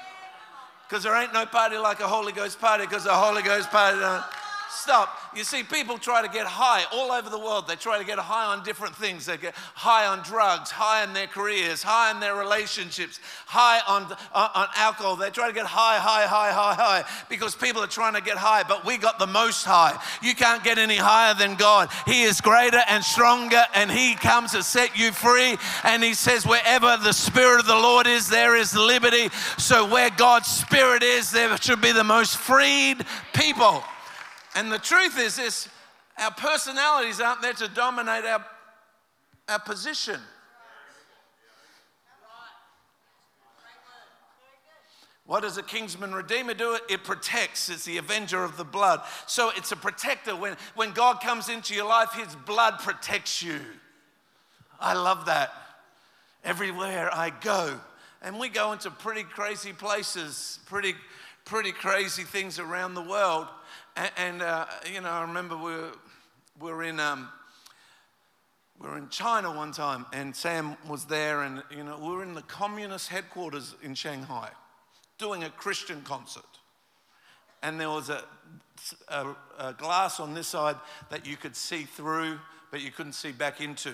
Because 0.89 1.03
there 1.03 1.15
ain't 1.21 1.33
no 1.33 1.45
party 1.45 1.77
like 1.77 1.99
a 1.99 2.07
Holy 2.07 2.31
Ghost 2.31 2.59
party, 2.59 2.83
because 2.83 3.03
the 3.03 3.13
Holy 3.13 3.43
Ghost 3.43 3.69
party. 3.69 3.99
Don't. 3.99 4.23
Stop. 4.69 5.17
You 5.35 5.43
see, 5.43 5.63
people 5.63 5.97
try 5.97 6.21
to 6.21 6.27
get 6.27 6.45
high 6.45 6.83
all 6.93 7.11
over 7.11 7.29
the 7.29 7.39
world. 7.39 7.67
They 7.67 7.75
try 7.75 7.97
to 7.97 8.05
get 8.05 8.19
high 8.19 8.45
on 8.45 8.63
different 8.63 8.95
things. 8.95 9.25
They 9.25 9.37
get 9.37 9.55
high 9.55 10.05
on 10.05 10.21
drugs, 10.21 10.69
high 10.69 11.03
on 11.03 11.13
their 11.13 11.27
careers, 11.27 11.81
high 11.81 12.13
on 12.13 12.19
their 12.19 12.35
relationships, 12.35 13.19
high 13.47 13.81
on, 13.87 14.03
on, 14.33 14.49
on 14.53 14.67
alcohol. 14.75 15.15
They 15.15 15.31
try 15.31 15.47
to 15.47 15.53
get 15.53 15.65
high, 15.65 15.97
high, 15.97 16.27
high, 16.27 16.51
high, 16.51 16.75
high 16.75 17.03
because 17.29 17.55
people 17.55 17.81
are 17.81 17.87
trying 17.87 18.13
to 18.13 18.21
get 18.21 18.37
high, 18.37 18.63
but 18.63 18.85
we 18.85 18.97
got 18.97 19.17
the 19.17 19.27
most 19.27 19.65
high. 19.65 19.99
You 20.21 20.35
can't 20.35 20.63
get 20.63 20.77
any 20.77 20.97
higher 20.97 21.33
than 21.33 21.55
God. 21.55 21.89
He 22.05 22.23
is 22.23 22.39
greater 22.39 22.81
and 22.87 23.03
stronger, 23.03 23.63
and 23.73 23.89
He 23.89 24.15
comes 24.15 24.51
to 24.51 24.61
set 24.61 24.97
you 24.97 25.11
free. 25.11 25.57
And 25.83 26.03
He 26.03 26.13
says, 26.13 26.45
wherever 26.45 26.95
the 26.97 27.13
Spirit 27.13 27.59
of 27.59 27.65
the 27.65 27.75
Lord 27.75 28.07
is, 28.07 28.29
there 28.29 28.55
is 28.55 28.75
liberty. 28.75 29.29
So 29.57 29.87
where 29.87 30.09
God's 30.11 30.47
Spirit 30.47 31.01
is, 31.01 31.31
there 31.31 31.55
should 31.57 31.81
be 31.81 31.91
the 31.91 32.03
most 32.03 32.37
freed 32.37 33.05
people. 33.33 33.83
And 34.59 34.69
the 34.69 34.77
truth 34.77 35.17
is 35.17 35.37
this 35.37 35.69
our 36.17 36.31
personalities 36.31 37.21
aren't 37.21 37.41
there 37.41 37.53
to 37.53 37.69
dominate 37.69 38.25
our, 38.25 38.45
our 39.47 39.59
position. 39.59 40.19
What 45.25 45.43
does 45.43 45.57
a 45.57 45.63
kingsman 45.63 46.13
redeemer 46.13 46.53
do? 46.53 46.77
It 46.89 47.05
protects. 47.05 47.69
It's 47.69 47.85
the 47.85 47.99
avenger 47.99 48.43
of 48.43 48.57
the 48.57 48.65
blood. 48.65 49.01
So 49.27 49.49
it's 49.55 49.71
a 49.71 49.77
protector. 49.77 50.35
When, 50.35 50.57
when 50.75 50.91
God 50.91 51.21
comes 51.21 51.47
into 51.47 51.73
your 51.73 51.87
life, 51.87 52.11
his 52.11 52.35
blood 52.45 52.79
protects 52.79 53.41
you. 53.41 53.61
I 54.77 54.93
love 54.93 55.27
that. 55.27 55.53
Everywhere 56.43 57.09
I 57.13 57.29
go. 57.29 57.79
And 58.21 58.37
we 58.37 58.49
go 58.49 58.73
into 58.73 58.91
pretty 58.91 59.23
crazy 59.23 59.71
places, 59.71 60.59
pretty, 60.65 60.95
pretty 61.45 61.71
crazy 61.71 62.23
things 62.23 62.59
around 62.59 62.95
the 62.95 63.01
world. 63.01 63.47
And, 63.99 64.11
and 64.17 64.41
uh, 64.41 64.65
you 64.93 65.01
know, 65.01 65.09
I 65.09 65.21
remember 65.23 65.57
we 65.57 65.71
were, 65.73 65.91
we 66.61 66.71
were 66.71 66.83
in. 66.83 66.99
Um, 66.99 67.29
we 68.79 68.87
were 68.87 68.97
in 68.97 69.09
China 69.09 69.51
one 69.53 69.73
time, 69.73 70.05
and 70.13 70.33
Sam 70.33 70.77
was 70.87 71.03
there, 71.03 71.41
and 71.41 71.61
you 71.69 71.83
know 71.83 71.99
we 71.99 72.07
were 72.07 72.23
in 72.23 72.33
the 72.33 72.43
communist 72.43 73.09
headquarters 73.09 73.75
in 73.83 73.93
Shanghai, 73.93 74.51
doing 75.17 75.43
a 75.43 75.49
Christian 75.49 76.01
concert. 76.03 76.45
And 77.61 77.77
there 77.77 77.89
was 77.89 78.09
a, 78.09 78.23
a, 79.09 79.35
a 79.57 79.73
glass 79.73 80.21
on 80.21 80.33
this 80.33 80.47
side 80.47 80.77
that 81.09 81.25
you 81.25 81.35
could 81.35 81.57
see 81.57 81.83
through, 81.83 82.39
but 82.71 82.79
you 82.79 82.91
couldn't 82.91 83.13
see 83.13 83.33
back 83.33 83.59
into. 83.59 83.91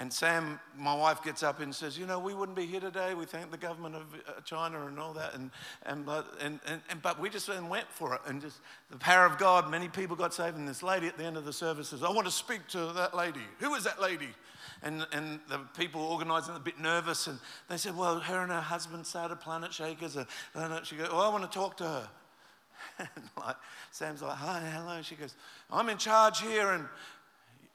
And 0.00 0.10
Sam, 0.10 0.58
my 0.78 0.94
wife, 0.94 1.22
gets 1.22 1.42
up 1.42 1.60
and 1.60 1.74
says, 1.74 1.98
You 1.98 2.06
know, 2.06 2.18
we 2.18 2.32
wouldn't 2.32 2.56
be 2.56 2.64
here 2.64 2.80
today. 2.80 3.12
We 3.12 3.26
thank 3.26 3.50
the 3.50 3.58
government 3.58 3.96
of 3.96 4.02
uh, 4.14 4.40
China 4.46 4.86
and 4.86 4.98
all 4.98 5.12
that. 5.12 5.34
And, 5.34 5.50
and, 5.84 6.08
and, 6.40 6.58
and, 6.66 6.80
and, 6.88 7.02
but 7.02 7.20
we 7.20 7.28
just 7.28 7.50
went 7.68 7.86
for 7.90 8.14
it. 8.14 8.22
And 8.26 8.40
just 8.40 8.60
the 8.90 8.96
power 8.96 9.26
of 9.26 9.36
God, 9.36 9.70
many 9.70 9.88
people 9.88 10.16
got 10.16 10.32
saved. 10.32 10.56
And 10.56 10.66
this 10.66 10.82
lady 10.82 11.06
at 11.06 11.18
the 11.18 11.24
end 11.24 11.36
of 11.36 11.44
the 11.44 11.52
service 11.52 11.90
says, 11.90 12.02
I 12.02 12.08
want 12.10 12.26
to 12.26 12.32
speak 12.32 12.66
to 12.68 12.78
that 12.94 13.14
lady. 13.14 13.42
Who 13.58 13.74
is 13.74 13.84
that 13.84 14.00
lady? 14.00 14.30
And, 14.82 15.06
and 15.12 15.38
the 15.50 15.58
people 15.76 16.00
organizing 16.00 16.56
a 16.56 16.60
bit 16.60 16.80
nervous. 16.80 17.26
And 17.26 17.38
they 17.68 17.76
said, 17.76 17.94
Well, 17.94 18.20
her 18.20 18.40
and 18.40 18.50
her 18.50 18.62
husband 18.62 19.06
started 19.06 19.38
Planet 19.40 19.70
Shakers. 19.70 20.16
And 20.16 20.26
she 20.86 20.96
goes, 20.96 21.08
Oh, 21.10 21.20
I 21.20 21.28
want 21.28 21.44
to 21.44 21.58
talk 21.58 21.76
to 21.76 21.84
her. 21.84 22.08
And 22.98 23.24
like, 23.36 23.56
Sam's 23.90 24.22
like, 24.22 24.38
Hi, 24.38 24.60
hello. 24.60 25.02
She 25.02 25.14
goes, 25.14 25.34
I'm 25.70 25.90
in 25.90 25.98
charge 25.98 26.40
here. 26.40 26.70
And, 26.70 26.86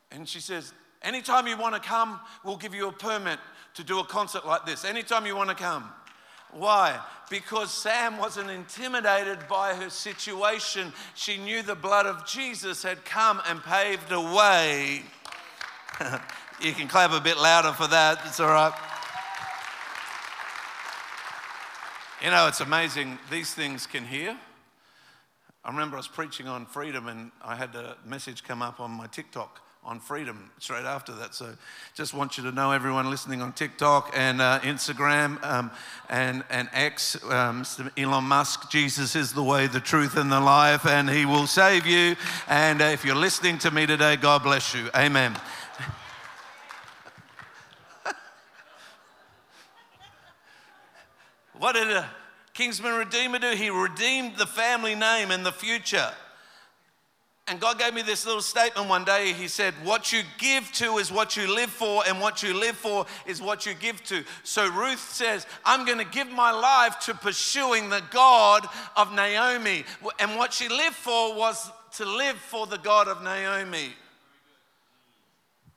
and 0.10 0.28
she 0.28 0.40
says, 0.40 0.74
Anytime 1.06 1.46
you 1.46 1.56
want 1.56 1.76
to 1.76 1.80
come, 1.80 2.20
we'll 2.44 2.58
give 2.58 2.74
you 2.74 2.88
a 2.88 2.92
permit 2.92 3.38
to 3.76 3.84
do 3.84 4.00
a 4.00 4.04
concert 4.04 4.46
like 4.46 4.66
this. 4.66 4.84
Anytime 4.84 5.28
you 5.28 5.36
want 5.36 5.50
to 5.50 5.56
come. 5.56 5.88
Why? 6.52 7.00
Because 7.30 7.72
Sam 7.72 8.18
wasn't 8.18 8.50
intimidated 8.50 9.48
by 9.48 9.76
her 9.76 9.92
situation. 9.92 10.92
She 11.14 11.38
knew 11.38 11.62
the 11.62 11.76
blood 11.76 12.08
of 12.08 12.26
Jesus 12.26 12.82
had 12.82 13.06
come 13.06 13.40
and 13.48 13.62
paved 13.62 14.12
a 14.12 14.20
way. 14.20 15.04
you 16.62 16.74
can 16.74 16.88
clap 16.88 17.12
a 17.12 17.20
bit 17.20 17.38
louder 17.38 17.72
for 17.74 17.88
that, 17.88 18.20
it's 18.26 18.40
all 18.40 18.48
right. 18.48 18.74
You 22.24 22.32
know, 22.32 22.48
it's 22.48 22.62
amazing, 22.62 23.20
these 23.30 23.54
things 23.54 23.86
can 23.86 24.06
hear. 24.06 24.36
I 25.64 25.70
remember 25.70 25.98
I 25.98 26.00
was 26.00 26.08
preaching 26.08 26.48
on 26.48 26.66
freedom 26.66 27.08
and 27.08 27.32
I 27.44 27.56
had 27.56 27.76
a 27.76 27.98
message 28.06 28.44
come 28.44 28.62
up 28.62 28.80
on 28.80 28.90
my 28.92 29.08
TikTok 29.08 29.62
on 29.86 30.00
freedom 30.00 30.50
straight 30.58 30.84
after 30.84 31.14
that. 31.14 31.36
So 31.36 31.54
just 31.94 32.16
want 32.16 32.38
you 32.38 32.44
to 32.46 32.52
know, 32.52 32.72
everyone 32.72 33.08
listening 33.12 33.44
on 33.44 33.54
TikTok 33.54 34.12
and 34.16 34.42
uh, 34.42 34.60
Instagram 34.62 35.42
um, 35.44 35.70
and, 36.10 36.44
and 36.50 36.68
X, 36.74 37.24
um, 37.30 37.64
Elon 37.96 38.24
Musk, 38.24 38.72
Jesus 38.72 39.16
is 39.16 39.32
the 39.34 39.44
way, 39.44 39.68
the 39.68 39.80
truth, 39.80 40.18
and 40.18 40.32
the 40.32 40.40
life, 40.40 40.88
and 40.88 41.08
he 41.08 41.26
will 41.26 41.46
save 41.46 41.86
you. 41.86 42.16
And 42.48 42.82
uh, 42.82 42.86
if 42.86 43.06
you're 43.06 43.16
listening 43.16 43.60
to 43.60 43.70
me 43.70 43.86
today, 43.86 44.16
God 44.16 44.42
bless 44.42 44.74
you. 44.74 44.90
Amen. 44.96 45.36
what 51.60 51.74
did 51.76 51.92
a 51.92 52.10
Kingsman 52.56 52.96
Redeemer 52.96 53.38
do? 53.38 53.52
He 53.52 53.70
redeemed 53.70 54.38
the 54.38 54.48
family 54.48 54.96
name 54.96 55.30
and 55.30 55.46
the 55.46 55.52
future. 55.52 56.12
And 57.48 57.60
God 57.60 57.78
gave 57.78 57.94
me 57.94 58.02
this 58.02 58.26
little 58.26 58.42
statement 58.42 58.90
one 58.90 59.04
day. 59.06 59.32
He 59.32 59.48
said, 59.48 59.76
What 59.84 60.12
you 60.12 60.24
give 60.40 60.72
to 60.74 60.98
is 60.98 61.12
what 61.12 61.38
you 61.38 61.54
live 61.54 61.70
for, 61.70 62.04
and 62.08 62.20
what 62.20 62.42
you 62.42 62.56
live 62.56 62.76
for 62.76 63.06
is 63.28 63.40
what 63.40 63.68
you 63.68 63.76
give 63.76 64.04
to. 64.06 64.24
So 64.44 64.68
Ruth 64.68 65.00
says, 65.12 65.46
I'm 65.64 65.86
going 65.86 66.00
to 66.00 66.06
give 66.06 66.32
my 66.32 66.52
life 66.52 67.00
to 67.02 67.14
pursuing 67.14 67.90
the 67.90 68.02
God 68.10 68.68
of 68.98 69.14
Naomi. 69.14 69.86
And 70.18 70.38
what 70.38 70.54
she 70.54 70.70
lived 70.70 70.96
for 70.96 71.36
was 71.36 71.70
to 71.98 72.06
live 72.06 72.38
for 72.38 72.66
the 72.66 72.80
God 72.80 73.08
of 73.08 73.22
Naomi. 73.22 73.94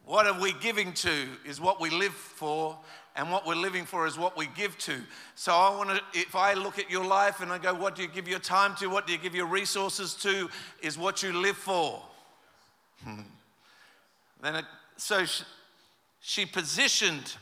What 0.06 0.26
are 0.26 0.40
we 0.40 0.54
giving 0.54 0.94
to 0.94 1.26
is 1.46 1.60
what 1.60 1.82
we 1.82 1.90
live 1.90 2.14
for, 2.14 2.78
and 3.18 3.32
what 3.32 3.44
we're 3.44 3.56
living 3.56 3.84
for 3.84 4.06
is 4.06 4.16
what 4.16 4.36
we 4.36 4.46
give 4.54 4.78
to. 4.78 4.94
So 5.34 5.52
I 5.52 5.76
want 5.76 5.90
to, 5.90 6.00
if 6.14 6.36
I 6.36 6.54
look 6.54 6.78
at 6.78 6.88
your 6.88 7.04
life 7.04 7.40
and 7.40 7.50
I 7.50 7.58
go, 7.58 7.74
what 7.74 7.96
do 7.96 8.02
you 8.02 8.08
give 8.08 8.28
your 8.28 8.38
time 8.38 8.76
to? 8.76 8.86
What 8.86 9.08
do 9.08 9.12
you 9.12 9.18
give 9.18 9.34
your 9.34 9.46
resources 9.46 10.14
to? 10.22 10.48
Is 10.82 10.96
what 10.96 11.22
you 11.22 11.32
live 11.32 11.56
for. 11.56 12.00
Then, 14.40 14.54
it, 14.54 14.64
so 14.96 15.24
she, 15.24 15.42
she 16.20 16.46
positioned 16.46 17.34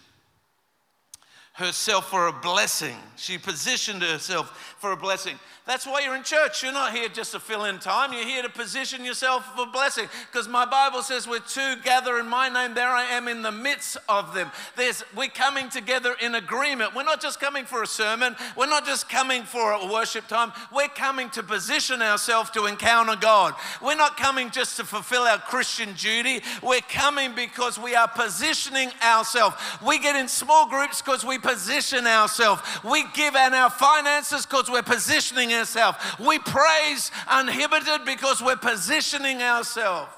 herself 1.56 2.10
for 2.10 2.26
a 2.26 2.32
blessing. 2.32 2.96
She 3.16 3.38
positioned 3.38 4.02
herself 4.02 4.74
for 4.78 4.92
a 4.92 4.96
blessing. 4.96 5.38
That's 5.66 5.84
why 5.84 6.02
you're 6.02 6.14
in 6.14 6.22
church. 6.22 6.62
You're 6.62 6.72
not 6.72 6.94
here 6.94 7.08
just 7.08 7.32
to 7.32 7.40
fill 7.40 7.64
in 7.64 7.80
time. 7.80 8.12
You're 8.12 8.24
here 8.24 8.42
to 8.42 8.48
position 8.48 9.04
yourself 9.04 9.44
for 9.56 9.66
blessing. 9.66 10.06
Because 10.30 10.46
my 10.46 10.64
Bible 10.64 11.02
says, 11.02 11.26
where 11.26 11.40
two 11.40 11.74
gather 11.82 12.20
in 12.20 12.28
my 12.28 12.48
name, 12.48 12.74
there 12.74 12.88
I 12.88 13.02
am 13.06 13.26
in 13.26 13.42
the 13.42 13.50
midst 13.50 13.96
of 14.08 14.32
them. 14.32 14.52
There's, 14.76 15.02
we're 15.16 15.26
coming 15.26 15.68
together 15.68 16.14
in 16.22 16.36
agreement. 16.36 16.94
We're 16.94 17.02
not 17.02 17.20
just 17.20 17.40
coming 17.40 17.64
for 17.64 17.82
a 17.82 17.86
sermon. 17.86 18.36
We're 18.56 18.68
not 18.68 18.86
just 18.86 19.08
coming 19.08 19.42
for 19.42 19.72
a 19.72 19.92
worship 19.92 20.28
time. 20.28 20.52
We're 20.72 20.86
coming 20.86 21.30
to 21.30 21.42
position 21.42 22.00
ourselves 22.00 22.50
to 22.50 22.66
encounter 22.66 23.16
God. 23.16 23.54
We're 23.82 23.96
not 23.96 24.16
coming 24.16 24.50
just 24.50 24.76
to 24.76 24.84
fulfill 24.84 25.22
our 25.22 25.38
Christian 25.38 25.94
duty. 25.94 26.42
We're 26.62 26.80
coming 26.82 27.34
because 27.34 27.76
we 27.76 27.96
are 27.96 28.06
positioning 28.06 28.90
ourselves. 29.02 29.56
We 29.84 29.98
get 29.98 30.14
in 30.14 30.28
small 30.28 30.68
groups 30.68 31.02
because 31.02 31.24
we 31.24 31.38
position 31.46 32.06
ourselves. 32.06 32.62
We 32.84 33.04
give 33.14 33.34
out 33.36 33.52
our 33.52 33.70
finances 33.70 34.44
because 34.46 34.70
we're 34.70 34.82
positioning 34.82 35.52
ourselves. 35.52 35.98
We 36.18 36.38
praise 36.38 37.10
uninhibited 37.28 38.04
because 38.04 38.42
we're 38.42 38.56
positioning 38.56 39.42
ourselves. 39.42 40.10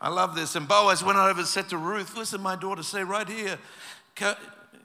I 0.00 0.08
love 0.08 0.34
this. 0.34 0.56
And 0.56 0.66
Boaz 0.66 1.04
went 1.04 1.18
over 1.18 1.40
and 1.40 1.48
said 1.48 1.68
to 1.68 1.78
Ruth, 1.78 2.16
Listen, 2.16 2.40
my 2.40 2.56
daughter, 2.56 2.82
stay 2.82 3.04
right 3.04 3.28
here. 3.28 3.58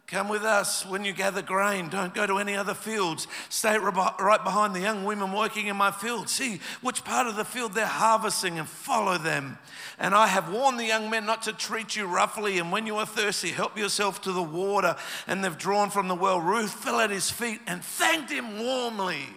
Come 0.07 0.29
with 0.29 0.43
us 0.43 0.85
when 0.85 1.03
you 1.03 1.11
gather 1.11 1.41
grain. 1.41 1.89
Don't 1.89 2.13
go 2.13 2.25
to 2.25 2.37
any 2.37 2.55
other 2.55 2.73
fields. 2.73 3.27
Stay 3.49 3.77
right 3.77 4.39
behind 4.41 4.73
the 4.73 4.79
young 4.79 5.03
women 5.03 5.33
working 5.33 5.67
in 5.67 5.75
my 5.75 5.91
field. 5.91 6.29
See 6.29 6.61
which 6.81 7.03
part 7.03 7.27
of 7.27 7.35
the 7.35 7.43
field 7.43 7.73
they're 7.73 7.85
harvesting 7.85 8.57
and 8.57 8.69
follow 8.69 9.17
them. 9.17 9.57
And 9.99 10.15
I 10.15 10.27
have 10.27 10.49
warned 10.49 10.79
the 10.79 10.85
young 10.85 11.09
men 11.09 11.25
not 11.25 11.41
to 11.41 11.51
treat 11.51 11.97
you 11.97 12.05
roughly. 12.05 12.57
And 12.57 12.71
when 12.71 12.87
you 12.87 12.95
are 12.95 13.05
thirsty, 13.05 13.49
help 13.49 13.77
yourself 13.77 14.21
to 14.21 14.31
the 14.31 14.41
water. 14.41 14.95
And 15.27 15.43
they've 15.43 15.57
drawn 15.57 15.89
from 15.89 16.07
the 16.07 16.15
well. 16.15 16.39
Ruth 16.39 16.71
fell 16.71 17.01
at 17.01 17.09
his 17.09 17.29
feet 17.29 17.59
and 17.67 17.83
thanked 17.83 18.31
him 18.31 18.59
warmly. 18.59 19.27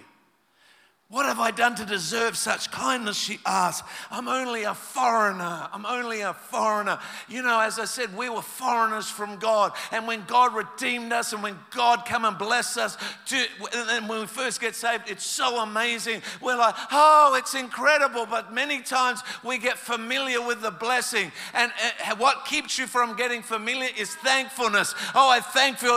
What 1.11 1.27
have 1.27 1.41
I 1.41 1.51
done 1.51 1.75
to 1.75 1.85
deserve 1.85 2.37
such 2.37 2.71
kindness? 2.71 3.17
She 3.17 3.41
asked. 3.45 3.83
I'm 4.13 4.29
only 4.29 4.63
a 4.63 4.75
foreigner. 4.75 5.69
I'm 5.73 5.85
only 5.85 6.21
a 6.21 6.33
foreigner. 6.33 7.01
You 7.29 7.43
know, 7.43 7.59
as 7.59 7.81
I 7.81 7.85
said, 7.87 8.17
we 8.17 8.29
were 8.29 8.43
foreigners 8.43 9.11
from 9.11 9.37
God. 9.41 9.73
And 9.91 10.07
when 10.07 10.23
God 10.27 10.55
redeemed 10.55 11.13
us 11.13 11.33
and 11.33 11.43
when 11.43 11.59
God 11.71 12.07
come 12.07 12.25
and 12.25 12.39
bless 12.39 12.77
us, 12.77 12.97
to, 13.27 13.45
and 13.89 14.09
when 14.09 14.21
we 14.21 14.27
first 14.29 14.61
get 14.61 14.77
saved, 14.77 15.11
it's 15.11 15.27
so 15.27 15.59
amazing. 15.59 16.23
We're 16.41 16.57
like, 16.57 16.77
oh, 16.93 17.35
it's 17.37 17.57
incredible. 17.57 18.25
But 18.25 18.55
many 18.55 18.81
times 18.81 19.21
we 19.43 19.59
get 19.59 19.79
familiar 19.79 20.41
with 20.41 20.63
the 20.63 20.71
blessing. 20.71 21.33
And 21.55 21.73
uh, 22.09 22.15
what 22.19 22.45
keeps 22.45 22.79
you 22.79 22.87
from 22.87 23.17
getting 23.17 23.43
familiar 23.43 23.89
is 23.99 24.15
thankfulness. 24.15 24.95
Oh, 25.17 25.29
I 25.29 25.41
thank 25.41 25.83
you. 25.83 25.91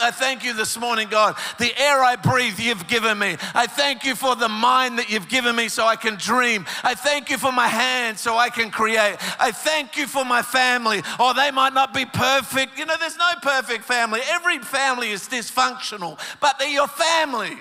I 0.00 0.10
thank 0.10 0.42
you 0.42 0.54
this 0.54 0.80
morning, 0.80 1.08
God. 1.10 1.36
The 1.58 1.78
air 1.78 2.02
I 2.02 2.16
breathe, 2.16 2.58
you've 2.58 2.88
given 2.88 3.18
me. 3.18 3.36
I 3.52 3.66
thank 3.66 4.04
you 4.04 4.14
for 4.14 4.34
the 4.34 4.53
mind 4.54 4.98
that 4.98 5.10
you've 5.10 5.28
given 5.28 5.54
me 5.56 5.68
so 5.68 5.86
I 5.86 5.96
can 5.96 6.16
dream. 6.16 6.66
I 6.82 6.94
thank 6.94 7.30
you 7.30 7.38
for 7.38 7.52
my 7.52 7.68
hands 7.68 8.20
so 8.20 8.36
I 8.36 8.48
can 8.48 8.70
create. 8.70 9.16
I 9.38 9.52
thank 9.52 9.96
you 9.96 10.06
for 10.06 10.24
my 10.24 10.42
family. 10.42 11.02
Oh, 11.18 11.32
they 11.34 11.50
might 11.50 11.74
not 11.74 11.92
be 11.92 12.06
perfect. 12.06 12.78
You 12.78 12.86
know, 12.86 12.94
there's 12.98 13.16
no 13.16 13.30
perfect 13.42 13.84
family. 13.84 14.20
Every 14.28 14.58
family 14.58 15.10
is 15.10 15.28
dysfunctional, 15.28 16.18
but 16.40 16.58
they're 16.58 16.68
your 16.68 16.88
family. 16.88 17.58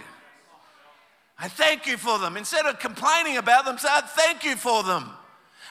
I 1.37 1.47
thank 1.47 1.87
you 1.87 1.97
for 1.97 2.19
them. 2.19 2.37
Instead 2.37 2.65
of 2.65 2.79
complaining 2.79 3.37
about 3.37 3.65
them, 3.65 3.77
say, 3.77 3.89
I 3.91 4.01
thank 4.01 4.43
you 4.43 4.55
for 4.55 4.83
them. 4.83 5.09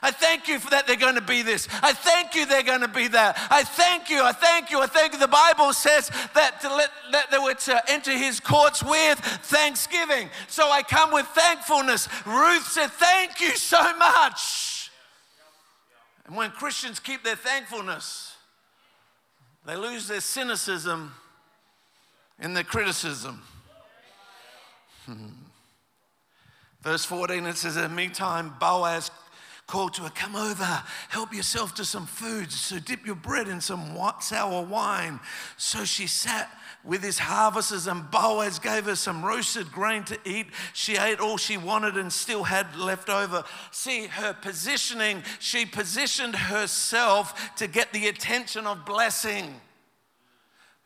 I 0.04 0.10
thank 0.10 0.48
you 0.48 0.58
for 0.58 0.68
that 0.70 0.88
they're 0.88 0.96
going 0.96 1.14
to 1.14 1.20
be 1.20 1.42
this. 1.42 1.68
I 1.80 1.92
thank 1.92 2.34
you 2.34 2.44
they're 2.44 2.64
going 2.64 2.80
to 2.80 2.88
be 2.88 3.06
that. 3.08 3.38
I 3.50 3.62
thank 3.62 4.10
you. 4.10 4.20
I 4.20 4.32
thank 4.32 4.72
you. 4.72 4.80
I 4.80 4.86
thank 4.86 5.12
you. 5.12 5.18
The 5.20 5.28
Bible 5.28 5.72
says 5.72 6.10
that 6.34 6.60
to 6.62 6.74
let 6.74 6.90
that 7.12 7.30
they 7.30 7.38
were 7.38 7.54
to 7.54 7.90
enter 7.90 8.10
his 8.10 8.40
courts 8.40 8.82
with 8.82 9.18
thanksgiving. 9.20 10.28
So 10.48 10.68
I 10.68 10.82
come 10.82 11.12
with 11.12 11.26
thankfulness. 11.26 12.08
Ruth 12.26 12.66
said, 12.66 12.88
Thank 12.88 13.40
you 13.40 13.56
so 13.56 13.96
much. 13.96 14.90
And 16.26 16.36
when 16.36 16.50
Christians 16.50 16.98
keep 16.98 17.22
their 17.22 17.36
thankfulness, 17.36 18.34
they 19.64 19.76
lose 19.76 20.08
their 20.08 20.20
cynicism 20.20 21.14
and 22.40 22.56
their 22.56 22.64
criticism. 22.64 23.42
Verse 26.82 27.04
14, 27.04 27.46
it 27.46 27.56
says, 27.56 27.76
In 27.76 27.82
the 27.82 27.88
meantime, 27.88 28.54
Boaz 28.58 29.12
called 29.66 29.94
to 29.94 30.02
her, 30.02 30.10
Come 30.10 30.36
over, 30.36 30.82
help 31.08 31.32
yourself 31.34 31.74
to 31.76 31.84
some 31.84 32.06
food. 32.06 32.52
So 32.52 32.78
dip 32.78 33.06
your 33.06 33.14
bread 33.14 33.48
in 33.48 33.60
some 33.60 33.96
sour 34.20 34.62
wine. 34.62 35.20
So 35.56 35.84
she 35.84 36.06
sat 36.06 36.50
with 36.84 37.02
his 37.02 37.18
harvests, 37.18 37.86
and 37.86 38.10
Boaz 38.10 38.58
gave 38.58 38.86
her 38.86 38.96
some 38.96 39.24
roasted 39.24 39.70
grain 39.70 40.02
to 40.04 40.18
eat. 40.24 40.46
She 40.72 40.96
ate 40.96 41.20
all 41.20 41.36
she 41.36 41.56
wanted 41.56 41.96
and 41.96 42.12
still 42.12 42.42
had 42.42 42.76
left 42.76 43.08
over. 43.08 43.44
See, 43.70 44.06
her 44.06 44.34
positioning, 44.34 45.22
she 45.38 45.64
positioned 45.64 46.34
herself 46.34 47.54
to 47.56 47.68
get 47.68 47.92
the 47.92 48.08
attention 48.08 48.66
of 48.66 48.84
blessing. 48.84 49.60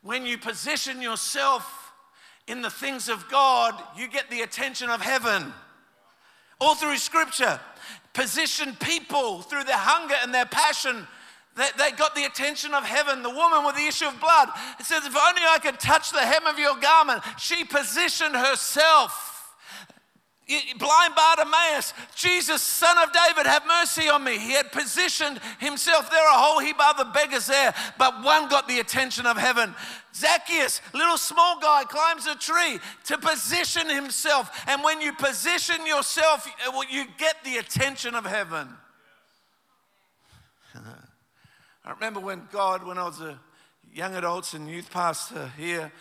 When 0.01 0.25
you 0.25 0.37
position 0.37 1.01
yourself 1.01 1.91
in 2.47 2.61
the 2.61 2.69
things 2.69 3.09
of 3.09 3.27
God, 3.29 3.73
you 3.97 4.07
get 4.07 4.29
the 4.29 4.41
attention 4.41 4.89
of 4.89 5.01
heaven. 5.01 5.51
All 6.59 6.75
through 6.75 6.97
scripture, 6.97 7.59
position 8.17 8.75
people 8.79 9.43
through 9.43 9.63
their 9.63 9.77
hunger 9.77 10.15
and 10.23 10.33
their 10.33 10.47
passion. 10.47 11.05
They, 11.55 11.67
they 11.77 11.91
got 11.91 12.15
the 12.15 12.25
attention 12.25 12.73
of 12.73 12.83
heaven. 12.83 13.21
The 13.21 13.29
woman 13.29 13.63
with 13.63 13.75
the 13.75 13.85
issue 13.85 14.07
of 14.07 14.19
blood, 14.19 14.49
it 14.79 14.87
says, 14.87 15.05
If 15.05 15.15
only 15.15 15.41
I 15.47 15.59
could 15.61 15.79
touch 15.79 16.11
the 16.11 16.25
hem 16.25 16.47
of 16.47 16.57
your 16.57 16.75
garment. 16.79 17.21
She 17.37 17.63
positioned 17.63 18.35
herself 18.35 19.36
Blind 20.47 21.13
Bartimaeus, 21.13 21.93
Jesus, 22.15 22.61
son 22.61 22.97
of 22.99 23.11
David, 23.11 23.45
have 23.45 23.67
mercy 23.67 24.07
on 24.07 24.23
me. 24.23 24.37
He 24.37 24.53
had 24.53 24.71
positioned 24.71 25.41
himself. 25.59 26.09
There 26.09 26.21
are 26.21 26.35
a 26.35 26.41
whole 26.41 26.59
heap 26.59 26.77
of 26.79 26.97
other 26.97 27.11
beggars 27.11 27.47
there, 27.47 27.73
but 27.97 28.23
one 28.23 28.47
got 28.47 28.65
the 28.65 28.79
attention 28.79 29.25
of 29.25 29.35
heaven. 29.35 29.75
Zacchaeus, 30.15 30.81
little 30.93 31.17
small 31.17 31.59
guy, 31.59 31.83
climbs 31.83 32.27
a 32.27 32.35
tree 32.35 32.79
to 33.07 33.17
position 33.17 33.89
himself. 33.89 34.63
And 34.67 34.81
when 34.85 35.01
you 35.01 35.11
position 35.11 35.85
yourself, 35.85 36.47
uh, 36.65 36.81
you 36.89 37.07
get 37.17 37.43
the 37.43 37.57
attention 37.57 38.15
of 38.15 38.25
heaven. 38.25 38.69
I 41.83 41.91
remember 41.91 42.21
when 42.21 42.47
God, 42.53 42.85
when 42.85 42.97
I 42.97 43.03
was 43.03 43.19
a 43.19 43.37
young 43.93 44.15
adults 44.15 44.53
and 44.53 44.69
youth 44.69 44.91
pastor 44.91 45.51
here, 45.57 45.91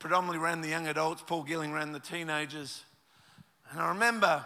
predominantly 0.00 0.38
ran 0.44 0.62
the 0.62 0.68
young 0.68 0.88
adults, 0.88 1.22
Paul 1.24 1.44
Gilling 1.44 1.72
ran 1.72 1.92
the 1.92 2.00
teenagers. 2.00 2.82
And 3.74 3.82
I 3.82 3.88
remember 3.88 4.44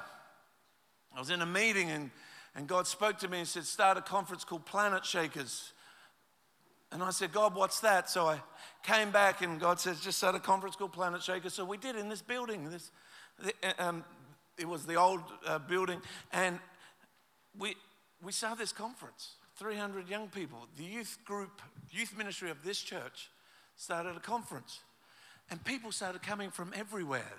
I 1.15 1.19
was 1.19 1.29
in 1.29 1.43
a 1.43 1.47
meeting 1.47 1.91
and, 1.91 2.11
and 2.57 2.67
God 2.67 2.87
spoke 2.87 3.19
to 3.19 3.29
me 3.29 3.41
and 3.41 3.47
said, 3.47 3.65
Start 3.65 3.99
a 3.99 4.01
conference 4.01 4.43
called 4.43 4.65
Planet 4.65 5.05
Shakers. 5.05 5.75
And 6.91 7.03
I 7.03 7.11
said, 7.11 7.31
God, 7.31 7.55
what's 7.55 7.81
that? 7.81 8.09
So 8.09 8.27
I 8.27 8.41
came 8.83 9.11
back 9.11 9.43
and 9.43 9.61
God 9.61 9.79
says, 9.79 10.01
just 10.01 10.17
start 10.17 10.35
a 10.35 10.41
conference 10.41 10.77
called 10.77 10.95
Planet 10.95 11.23
Shakers. 11.23 11.53
So 11.53 11.67
we 11.67 11.77
did 11.77 11.95
in 11.95 12.09
this 12.09 12.23
building. 12.23 12.71
This, 12.71 12.91
um, 13.79 14.03
it 14.57 14.67
was 14.67 14.87
the 14.87 14.95
old 14.95 15.21
uh, 15.47 15.59
building. 15.59 16.01
And 16.33 16.59
we, 17.59 17.77
we 18.23 18.33
started 18.33 18.59
this 18.59 18.73
conference. 18.73 19.33
300 19.59 20.09
young 20.09 20.29
people. 20.29 20.67
The 20.79 20.85
youth 20.85 21.19
group, 21.27 21.61
youth 21.91 22.17
ministry 22.17 22.51
of 22.51 22.63
this 22.65 22.81
church 22.81 23.29
started 23.77 24.17
a 24.17 24.21
conference. 24.21 24.81
And 25.51 25.63
people 25.63 25.93
started 25.93 26.23
coming 26.23 26.49
from 26.49 26.73
everywhere 26.75 27.35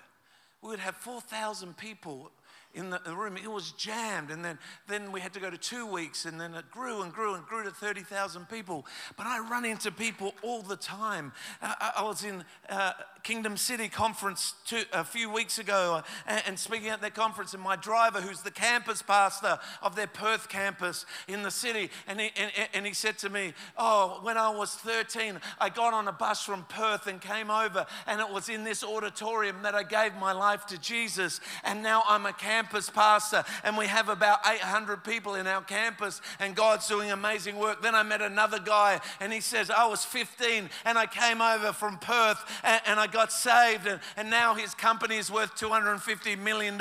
we 0.62 0.68
would 0.68 0.78
have 0.80 0.96
4,000 0.96 1.76
people 1.76 2.30
in 2.74 2.90
the 2.90 3.00
room. 3.16 3.36
It 3.36 3.50
was 3.50 3.72
jammed. 3.72 4.30
And 4.30 4.44
then, 4.44 4.58
then 4.86 5.12
we 5.12 5.20
had 5.20 5.32
to 5.34 5.40
go 5.40 5.50
to 5.50 5.58
two 5.58 5.86
weeks, 5.86 6.24
and 6.24 6.40
then 6.40 6.54
it 6.54 6.70
grew 6.70 7.02
and 7.02 7.12
grew 7.12 7.34
and 7.34 7.44
grew 7.44 7.64
to 7.64 7.70
30,000 7.70 8.48
people. 8.48 8.86
But 9.16 9.26
I 9.26 9.40
run 9.40 9.64
into 9.64 9.90
people 9.90 10.34
all 10.42 10.62
the 10.62 10.76
time. 10.76 11.32
Uh, 11.60 11.74
I 11.96 12.02
was 12.02 12.24
in 12.24 12.44
uh, 12.68 12.92
Kingdom 13.22 13.56
City 13.56 13.88
conference 13.88 14.54
two, 14.66 14.82
a 14.92 15.04
few 15.04 15.30
weeks 15.30 15.58
ago 15.58 16.02
and, 16.26 16.42
and, 16.46 16.58
speaking 16.58 16.88
at 16.88 17.00
their 17.00 17.10
conference, 17.10 17.54
and 17.54 17.62
my 17.62 17.76
driver, 17.76 18.20
who's 18.20 18.42
the 18.42 18.50
campus 18.50 19.02
pastor 19.02 19.58
of 19.82 19.94
their 19.94 20.06
Perth 20.06 20.48
campus 20.48 21.04
in 21.28 21.42
the 21.42 21.50
city, 21.50 21.90
and 22.06 22.20
he, 22.20 22.30
and, 22.36 22.50
and 22.72 22.86
he 22.86 22.94
said 22.94 23.18
to 23.18 23.28
me, 23.28 23.52
Oh, 23.76 24.20
when 24.22 24.38
I 24.38 24.50
was 24.50 24.74
13, 24.74 25.38
I 25.58 25.68
got 25.68 25.92
on 25.92 26.08
a 26.08 26.12
bus 26.12 26.44
from 26.44 26.64
Perth 26.68 27.06
and 27.06 27.20
came 27.20 27.50
over, 27.50 27.86
and 28.06 28.20
it 28.20 28.30
was 28.30 28.48
in 28.48 28.64
this 28.64 28.82
auditorium 28.82 29.62
that 29.62 29.74
I 29.74 29.82
gave 29.82 30.14
my 30.14 30.32
life 30.32 30.66
to 30.66 30.78
Jesus, 30.78 31.40
and 31.64 31.82
now 31.82 32.02
I'm 32.08 32.26
a 32.26 32.32
campus 32.32 32.59
pastor, 32.68 33.44
and 33.64 33.76
we 33.76 33.86
have 33.86 34.08
about 34.08 34.40
800 34.46 35.04
people 35.04 35.34
in 35.34 35.46
our 35.46 35.62
campus, 35.62 36.20
and 36.38 36.54
God's 36.54 36.88
doing 36.88 37.10
amazing 37.10 37.56
work. 37.56 37.82
Then 37.82 37.94
I 37.94 38.02
met 38.02 38.20
another 38.22 38.58
guy, 38.58 39.00
and 39.20 39.32
he 39.32 39.40
says, 39.40 39.70
I 39.70 39.86
was 39.86 40.04
15, 40.04 40.68
and 40.84 40.98
I 40.98 41.06
came 41.06 41.40
over 41.40 41.72
from 41.72 41.98
Perth, 41.98 42.38
and, 42.64 42.80
and 42.86 43.00
I 43.00 43.06
got 43.06 43.32
saved, 43.32 43.86
and, 43.86 44.00
and 44.16 44.30
now 44.30 44.54
his 44.54 44.74
company 44.74 45.16
is 45.16 45.30
worth 45.30 45.54
$250 45.56 46.38
million, 46.38 46.80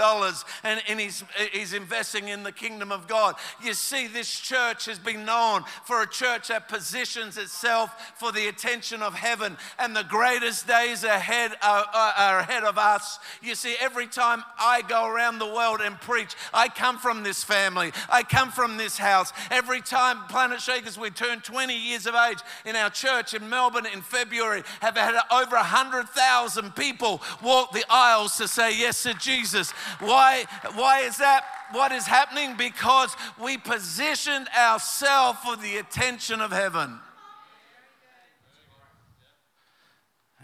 and, 0.63 0.81
and 0.87 0.99
he's, 0.99 1.23
he's 1.51 1.73
investing 1.73 2.27
in 2.27 2.43
the 2.43 2.51
kingdom 2.51 2.91
of 2.91 3.07
God. 3.07 3.35
You 3.63 3.73
see, 3.73 4.07
this 4.07 4.39
church 4.39 4.85
has 4.85 4.99
been 4.99 5.25
known 5.25 5.63
for 5.83 6.01
a 6.01 6.07
church 6.07 6.47
that 6.47 6.67
positions 6.67 7.37
itself 7.37 8.13
for 8.17 8.31
the 8.31 8.47
attention 8.47 9.01
of 9.01 9.13
heaven, 9.13 9.57
and 9.77 9.95
the 9.95 10.03
greatest 10.03 10.67
days 10.67 11.03
ahead 11.03 11.51
are, 11.61 11.85
are, 11.93 12.13
are 12.17 12.39
ahead 12.39 12.63
of 12.63 12.77
us. 12.77 13.19
You 13.41 13.55
see, 13.55 13.75
every 13.79 14.07
time 14.07 14.43
I 14.59 14.81
go 14.81 15.07
around 15.07 15.39
the 15.39 15.45
world 15.45 15.68
and 15.77 15.99
preach, 16.01 16.35
I 16.53 16.67
come 16.67 16.97
from 16.97 17.23
this 17.23 17.43
family, 17.43 17.91
I 18.09 18.23
come 18.23 18.51
from 18.51 18.77
this 18.77 18.97
house. 18.97 19.31
Every 19.51 19.81
time 19.81 20.27
Planet 20.27 20.59
Shakers, 20.59 20.97
we 20.97 21.11
turn 21.11 21.41
20 21.41 21.73
years 21.75 22.05
of 22.07 22.15
age 22.15 22.39
in 22.65 22.75
our 22.75 22.89
church 22.89 23.33
in 23.33 23.47
Melbourne 23.49 23.85
in 23.85 24.01
February, 24.01 24.63
have 24.81 24.97
had 24.97 25.15
over 25.31 25.55
100,000 25.55 26.75
people 26.75 27.21
walk 27.43 27.71
the 27.71 27.85
aisles 27.89 28.37
to 28.37 28.47
say 28.47 28.77
yes 28.77 29.03
to 29.03 29.13
Jesus. 29.13 29.71
Why, 29.99 30.45
why 30.75 31.01
is 31.01 31.17
that? 31.17 31.43
What 31.71 31.91
is 31.91 32.07
happening? 32.07 32.55
Because 32.57 33.15
we 33.41 33.57
positioned 33.57 34.47
ourselves 34.57 35.39
for 35.45 35.55
the 35.55 35.77
attention 35.77 36.41
of 36.41 36.51
heaven. 36.51 36.99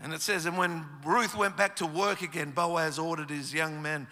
And 0.03 0.13
it 0.13 0.21
says, 0.21 0.45
and 0.45 0.57
when 0.57 0.85
Ruth 1.03 1.35
went 1.35 1.57
back 1.57 1.77
to 1.77 1.85
work 1.87 2.21
again, 2.21 2.51
Boaz 2.51 2.99
ordered 2.99 3.29
his 3.29 3.53
young 3.53 3.81
men, 3.81 4.07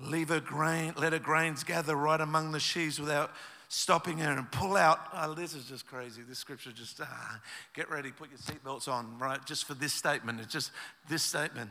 leave 0.00 0.28
her 0.28 0.40
grain, 0.40 0.94
let 0.96 1.12
her 1.12 1.18
grains 1.18 1.64
gather 1.64 1.96
right 1.96 2.20
among 2.20 2.52
the 2.52 2.60
sheaves 2.60 3.00
without 3.00 3.32
stopping 3.68 4.18
her 4.18 4.32
and 4.32 4.50
pull 4.50 4.76
out. 4.76 4.98
Oh, 5.12 5.34
this 5.34 5.54
is 5.54 5.64
just 5.66 5.86
crazy. 5.86 6.22
This 6.22 6.38
scripture 6.38 6.72
just, 6.72 7.00
ah, 7.02 7.40
get 7.74 7.90
ready, 7.90 8.10
put 8.10 8.30
your 8.30 8.38
seatbelts 8.38 8.88
on, 8.88 9.18
right? 9.18 9.44
Just 9.44 9.64
for 9.64 9.74
this 9.74 9.92
statement. 9.92 10.40
It's 10.40 10.52
just 10.52 10.70
this 11.08 11.22
statement. 11.22 11.70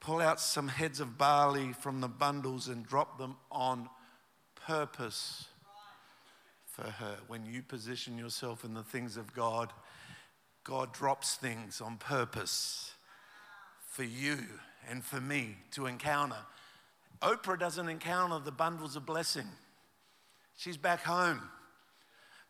Pull 0.00 0.20
out 0.20 0.40
some 0.40 0.68
heads 0.68 1.00
of 1.00 1.16
barley 1.16 1.72
from 1.72 2.00
the 2.00 2.08
bundles 2.08 2.68
and 2.68 2.86
drop 2.86 3.18
them 3.18 3.36
on 3.50 3.88
purpose 4.66 5.46
for 6.66 6.82
her. 6.82 7.16
When 7.28 7.46
you 7.46 7.62
position 7.62 8.18
yourself 8.18 8.64
in 8.64 8.74
the 8.74 8.82
things 8.82 9.16
of 9.16 9.32
God, 9.32 9.72
God 10.64 10.92
drops 10.92 11.36
things 11.36 11.80
on 11.80 11.96
purpose 11.96 12.92
for 13.86 14.04
you 14.04 14.38
and 14.88 15.04
for 15.04 15.20
me 15.20 15.56
to 15.72 15.86
encounter. 15.86 16.36
Oprah 17.22 17.58
doesn't 17.58 17.88
encounter 17.88 18.38
the 18.38 18.52
bundles 18.52 18.96
of 18.96 19.06
blessing. 19.06 19.46
She's 20.56 20.76
back 20.76 21.02
home. 21.02 21.40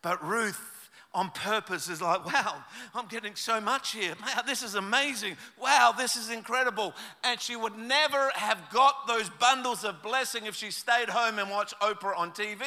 But 0.03 0.25
Ruth, 0.25 0.91
on 1.15 1.31
purpose, 1.31 1.89
is 1.89 2.03
like, 2.03 2.25
wow, 2.27 2.63
I'm 2.95 3.07
getting 3.07 3.35
so 3.35 3.61
much 3.61 3.93
here. 3.93 4.15
Wow, 4.21 4.43
this 4.47 4.63
is 4.63 4.75
amazing. 4.75 5.37
Wow, 5.61 5.95
this 5.97 6.17
is 6.17 6.31
incredible. 6.31 6.95
And 7.25 7.41
she 7.41 7.57
would 7.57 7.77
never 7.77 8.31
have 8.35 8.59
got 8.73 9.07
those 9.07 9.29
bundles 9.31 9.85
of 9.85 10.03
blessing 10.03 10.47
if 10.47 10.55
she 10.55 10.71
stayed 10.71 11.09
home 11.09 11.39
and 11.39 11.51
watched 11.51 11.79
Oprah 11.81 12.17
on 12.17 12.33
TV. 12.33 12.63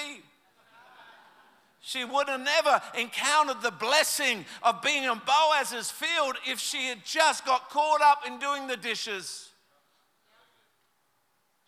She 1.82 2.04
would 2.04 2.28
have 2.28 2.42
never 2.42 2.82
encountered 2.98 3.62
the 3.62 3.72
blessing 3.72 4.46
of 4.64 4.82
being 4.82 5.04
in 5.04 5.22
Boaz's 5.26 5.90
field 5.90 6.36
if 6.46 6.60
she 6.60 6.88
had 6.88 7.06
just 7.06 7.46
got 7.46 7.70
caught 7.70 8.02
up 8.02 8.28
in 8.28 8.38
doing 8.38 8.68
the 8.68 8.76
dishes. 8.76 9.49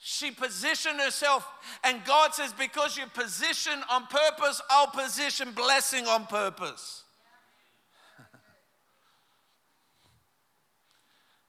She 0.04 0.32
positioned 0.32 1.00
herself, 1.00 1.48
and 1.84 2.04
God 2.06 2.34
says, 2.34 2.52
Because 2.54 2.98
you 2.98 3.06
position 3.06 3.84
on 3.88 4.08
purpose, 4.08 4.60
I'll 4.68 4.88
position 4.88 5.52
blessing 5.52 6.08
on 6.08 6.26
purpose. 6.26 7.04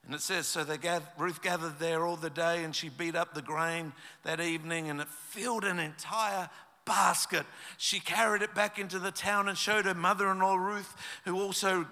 and 0.04 0.14
it 0.14 0.20
says, 0.20 0.46
So 0.46 0.64
they 0.64 0.76
gathered, 0.76 1.08
Ruth 1.16 1.40
gathered 1.40 1.78
there 1.78 2.04
all 2.04 2.16
the 2.16 2.28
day, 2.28 2.62
and 2.62 2.76
she 2.76 2.90
beat 2.90 3.16
up 3.16 3.32
the 3.32 3.40
grain 3.40 3.94
that 4.24 4.38
evening, 4.38 4.90
and 4.90 5.00
it 5.00 5.08
filled 5.08 5.64
an 5.64 5.78
entire 5.78 6.50
basket. 6.84 7.46
She 7.78 8.00
carried 8.00 8.42
it 8.42 8.54
back 8.54 8.78
into 8.78 8.98
the 8.98 9.12
town 9.12 9.48
and 9.48 9.56
showed 9.56 9.86
her 9.86 9.94
mother 9.94 10.30
in 10.30 10.40
law 10.40 10.56
Ruth, 10.56 10.94
who 11.24 11.40
also 11.40 11.86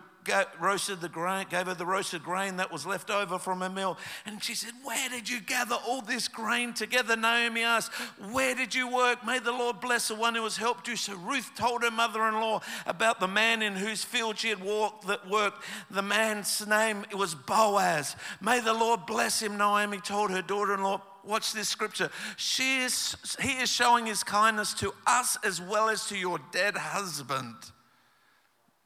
roasted 0.60 1.00
the 1.00 1.08
grain, 1.08 1.46
gave 1.50 1.66
her 1.66 1.74
the 1.74 1.86
roasted 1.86 2.22
grain 2.22 2.56
that 2.56 2.72
was 2.72 2.86
left 2.86 3.10
over 3.10 3.38
from 3.38 3.60
her 3.60 3.70
meal. 3.70 3.98
And 4.26 4.42
she 4.42 4.54
said, 4.54 4.72
Where 4.84 5.08
did 5.08 5.28
you 5.28 5.40
gather 5.40 5.76
all 5.86 6.02
this 6.02 6.28
grain 6.28 6.72
together? 6.74 7.16
Naomi 7.16 7.62
asked, 7.62 7.92
Where 8.30 8.54
did 8.54 8.74
you 8.74 8.88
work? 8.88 9.24
May 9.24 9.38
the 9.38 9.52
Lord 9.52 9.80
bless 9.80 10.08
the 10.08 10.14
one 10.14 10.34
who 10.34 10.44
has 10.44 10.56
helped 10.56 10.88
you. 10.88 10.96
So 10.96 11.14
Ruth 11.14 11.52
told 11.54 11.82
her 11.82 11.90
mother 11.90 12.26
in 12.28 12.34
law 12.34 12.60
about 12.86 13.20
the 13.20 13.28
man 13.28 13.62
in 13.62 13.74
whose 13.74 14.04
field 14.04 14.38
she 14.38 14.48
had 14.48 14.62
walked, 14.62 15.06
that 15.06 15.28
worked. 15.28 15.64
The 15.90 16.02
man's 16.02 16.66
name 16.66 17.04
was 17.14 17.34
Boaz. 17.34 18.16
May 18.40 18.60
the 18.60 18.74
Lord 18.74 19.06
bless 19.06 19.40
him, 19.40 19.56
Naomi 19.56 20.00
told 20.00 20.30
her 20.30 20.42
daughter 20.42 20.74
in 20.74 20.82
law. 20.82 21.02
Watch 21.24 21.52
this 21.52 21.68
scripture. 21.68 22.10
She 22.36 22.78
is, 22.78 23.16
he 23.40 23.60
is 23.60 23.68
showing 23.70 24.06
his 24.06 24.24
kindness 24.24 24.72
to 24.74 24.94
us 25.06 25.36
as 25.44 25.60
well 25.60 25.88
as 25.88 26.06
to 26.06 26.16
your 26.16 26.38
dead 26.50 26.76
husband. 26.76 27.54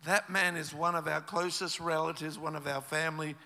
That 0.04 0.28
man 0.28 0.56
is 0.56 0.74
one 0.74 0.94
of 0.94 1.08
our 1.08 1.20
closest 1.20 1.80
relatives, 1.80 2.38
one 2.38 2.56
of 2.56 2.66
our 2.66 2.82
family 2.82 3.36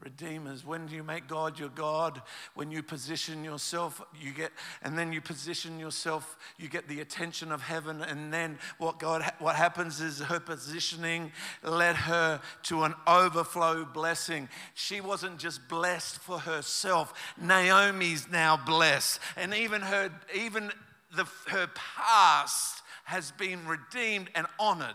redeemers. 0.00 0.64
When 0.64 0.86
do 0.86 0.94
you 0.94 1.02
make 1.02 1.26
God 1.26 1.58
your 1.58 1.70
God? 1.70 2.22
When 2.54 2.70
you 2.70 2.82
position 2.82 3.44
yourself, 3.44 4.00
you 4.20 4.32
get, 4.32 4.52
and 4.82 4.96
then 4.96 5.12
you 5.12 5.20
position 5.20 5.78
yourself, 5.78 6.36
you 6.56 6.68
get 6.68 6.88
the 6.88 7.00
attention 7.00 7.50
of 7.50 7.62
heaven. 7.62 8.02
And 8.02 8.32
then 8.32 8.58
what 8.78 8.98
God, 8.98 9.24
what 9.38 9.56
happens 9.56 10.00
is 10.00 10.20
her 10.20 10.40
positioning 10.40 11.32
led 11.62 11.96
her 11.96 12.40
to 12.64 12.84
an 12.84 12.94
overflow 13.06 13.84
blessing. 13.84 14.48
She 14.74 15.00
wasn't 15.00 15.38
just 15.38 15.68
blessed 15.68 16.18
for 16.20 16.38
herself. 16.38 17.12
Naomi's 17.40 18.30
now 18.30 18.56
blessed, 18.56 19.20
and 19.36 19.52
even 19.52 19.82
her, 19.82 20.12
even 20.34 20.70
the, 21.16 21.26
her 21.48 21.68
past 21.74 22.82
has 23.04 23.30
been 23.32 23.66
redeemed 23.66 24.28
and 24.34 24.46
honored. 24.60 24.94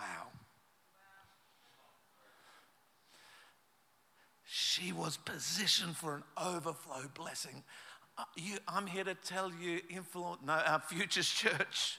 Wow. 0.00 0.26
She 4.46 4.92
was 4.92 5.16
positioned 5.18 5.96
for 5.96 6.16
an 6.16 6.22
overflow 6.42 7.02
blessing. 7.14 7.62
Uh, 8.16 8.24
you, 8.36 8.56
I'm 8.66 8.86
here 8.86 9.04
to 9.04 9.14
tell 9.14 9.52
you, 9.52 9.80
influence, 9.90 10.40
no, 10.44 10.54
our 10.54 10.80
Futures 10.80 11.28
Church, 11.28 11.98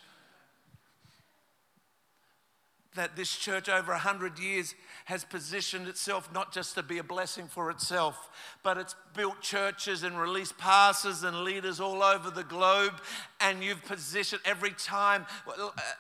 that 2.96 3.16
this 3.16 3.38
church 3.38 3.70
over 3.70 3.94
100 3.94 4.38
years 4.38 4.76
has 5.06 5.24
positioned 5.24 5.88
itself 5.88 6.30
not 6.34 6.52
just 6.52 6.76
to 6.76 6.84
be 6.84 6.98
a 6.98 7.04
blessing 7.04 7.48
for 7.48 7.70
itself, 7.70 8.30
but 8.64 8.78
it's 8.78 8.96
built 9.16 9.40
churches 9.42 10.04
and 10.04 10.20
released 10.20 10.58
pastors 10.58 11.24
and 11.24 11.44
leaders 11.44 11.80
all 11.80 12.04
over 12.04 12.30
the 12.30 12.44
globe. 12.44 13.00
And 13.44 13.64
you've 13.64 13.84
positioned 13.86 14.42
every 14.46 14.72
time 14.72 15.26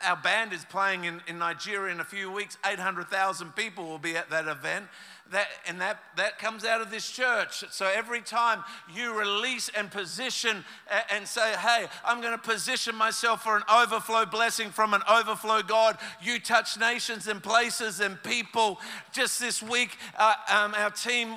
our 0.03 0.17
band 0.17 0.53
is 0.53 0.65
playing 0.65 1.05
in, 1.05 1.21
in 1.27 1.39
Nigeria 1.39 1.93
in 1.93 1.99
a 1.99 2.05
few 2.05 2.31
weeks, 2.31 2.57
800,000 2.65 3.55
people 3.55 3.85
will 3.85 3.99
be 3.99 4.15
at 4.15 4.29
that 4.29 4.47
event 4.47 4.85
that, 5.31 5.47
and 5.67 5.79
that, 5.81 5.99
that 6.17 6.37
comes 6.37 6.65
out 6.65 6.81
of 6.81 6.91
this 6.91 7.09
church. 7.09 7.63
So 7.71 7.85
every 7.85 8.21
time 8.21 8.63
you 8.93 9.17
release 9.17 9.69
and 9.75 9.89
position 9.89 10.63
and 11.09 11.27
say, 11.27 11.55
hey, 11.57 11.87
I'm 12.05 12.21
going 12.21 12.33
to 12.33 12.37
position 12.37 12.95
myself 12.95 13.43
for 13.43 13.55
an 13.55 13.63
overflow 13.73 14.25
blessing 14.25 14.69
from 14.69 14.93
an 14.93 15.01
overflow 15.09 15.61
God, 15.61 15.97
you 16.21 16.39
touch 16.39 16.77
nations 16.77 17.27
and 17.27 17.41
places 17.41 17.99
and 17.99 18.21
people. 18.23 18.79
Just 19.13 19.39
this 19.39 19.63
week, 19.63 19.97
uh, 20.17 20.33
um, 20.49 20.75
our 20.75 20.91
team 20.91 21.35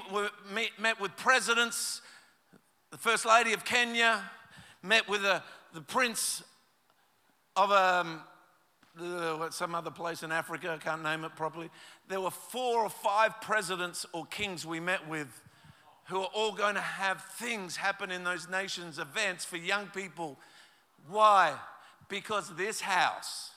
met, 0.53 0.71
met, 0.79 1.01
with 1.01 1.17
presidents, 1.17 2.01
the 2.90 2.99
First 2.99 3.27
Lady 3.27 3.53
of 3.53 3.64
Kenya, 3.64 4.23
met 4.83 5.09
with 5.09 5.23
the, 5.23 5.43
the 5.75 5.83
Prince 5.83 6.43
of 7.57 7.71
um, 7.71 8.23
some 9.51 9.75
other 9.75 9.91
place 9.91 10.23
in 10.23 10.33
Africa, 10.33 10.71
I 10.71 10.83
can't 10.83 11.03
name 11.03 11.25
it 11.25 11.35
properly 11.37 11.69
there 12.09 12.21
were 12.21 12.31
four 12.31 12.83
or 12.83 12.91
five 12.91 13.41
presidents 13.41 14.05
or 14.13 14.27
kings 14.27 14.67
we 14.67 14.81
met 14.81 15.09
with 15.09 15.29
who 16.07 16.21
are 16.21 16.31
all 16.35 16.53
going 16.53 16.75
to 16.75 16.81
have 16.81 17.25
things 17.39 17.77
happen 17.77 18.11
in 18.11 18.25
those 18.25 18.49
nations, 18.49 18.99
events 18.99 19.45
for 19.45 19.57
young 19.57 19.87
people. 19.87 20.39
Why? 21.09 21.55
Because 22.11 22.55
this 22.57 22.83
house 22.83 23.53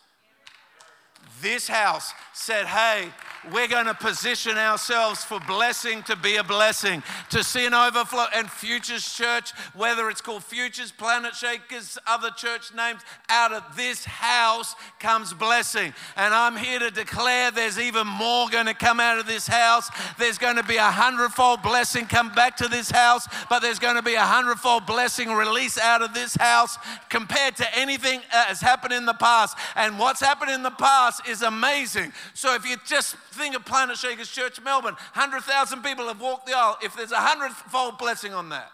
this 1.41 1.67
house 1.67 2.13
said, 2.33 2.65
Hey, 2.65 3.09
we're 3.51 3.67
going 3.67 3.85
to 3.85 3.93
position 3.93 4.57
ourselves 4.57 5.23
for 5.23 5.39
blessing 5.41 6.03
to 6.03 6.15
be 6.15 6.35
a 6.35 6.43
blessing, 6.43 7.03
to 7.29 7.43
see 7.43 7.65
an 7.65 7.73
overflow. 7.73 8.25
And 8.35 8.49
Futures 8.49 9.13
Church, 9.13 9.51
whether 9.73 10.09
it's 10.09 10.21
called 10.21 10.43
Futures, 10.43 10.91
Planet 10.91 11.33
Shakers, 11.33 11.97
other 12.05 12.29
church 12.31 12.73
names, 12.75 13.01
out 13.29 13.53
of 13.53 13.63
this 13.75 14.05
house 14.05 14.75
comes 14.99 15.33
blessing. 15.33 15.93
And 16.15 16.33
I'm 16.33 16.57
here 16.57 16.79
to 16.79 16.91
declare 16.91 17.51
there's 17.51 17.79
even 17.79 18.07
more 18.07 18.49
going 18.49 18.65
to 18.65 18.73
come 18.73 18.99
out 18.99 19.17
of 19.17 19.27
this 19.27 19.47
house. 19.47 19.89
There's 20.17 20.37
going 20.37 20.57
to 20.57 20.63
be 20.63 20.77
a 20.77 20.91
hundredfold 20.91 21.61
blessing 21.61 22.05
come 22.05 22.33
back 22.33 22.57
to 22.57 22.67
this 22.67 22.91
house, 22.91 23.27
but 23.49 23.59
there's 23.59 23.79
going 23.79 23.95
to 23.95 24.01
be 24.01 24.15
a 24.15 24.21
hundredfold 24.21 24.85
blessing 24.85 25.31
release 25.31 25.77
out 25.77 26.01
of 26.01 26.13
this 26.13 26.35
house 26.35 26.77
compared 27.09 27.55
to 27.57 27.77
anything 27.77 28.21
that 28.31 28.47
has 28.47 28.61
happened 28.61 28.93
in 28.93 29.05
the 29.05 29.13
past. 29.13 29.57
And 29.75 29.97
what's 29.99 30.19
happened 30.19 30.51
in 30.51 30.63
the 30.63 30.71
past 30.71 31.16
is 31.27 31.41
amazing. 31.41 32.11
So 32.33 32.53
if 32.55 32.67
you 32.67 32.77
just 32.85 33.15
think 33.31 33.55
of 33.55 33.65
Planet 33.65 33.97
Shakers 33.97 34.29
Church 34.29 34.61
Melbourne, 34.61 34.95
100,000 35.13 35.81
people 35.81 36.07
have 36.07 36.21
walked 36.21 36.47
the 36.47 36.53
aisle. 36.53 36.77
If 36.83 36.95
there's 36.95 37.11
a 37.11 37.17
hundredfold 37.17 37.97
blessing 37.97 38.33
on 38.33 38.49
that, 38.49 38.71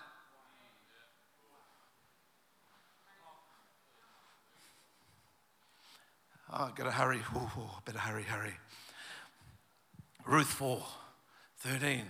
ah, 6.50 6.64
Oh, 6.64 6.68
I've 6.68 6.76
got 6.76 6.84
to 6.84 6.92
hurry. 6.92 7.22
Ooh, 7.36 7.70
better 7.86 8.00
hurry, 8.00 8.24
hurry. 8.24 8.54
Ruth 10.26 10.48
4, 10.48 10.84
13. 11.60 12.04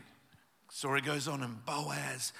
Story 0.69 1.02
goes 1.02 1.28
on, 1.28 1.41
and 1.41 1.65
Boaz 1.65 2.34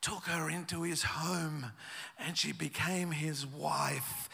took 0.00 0.24
her 0.24 0.48
into 0.48 0.82
his 0.82 1.02
home, 1.02 1.72
and 2.18 2.36
she 2.36 2.52
became 2.52 3.10
his 3.10 3.46
wife. 3.46 4.28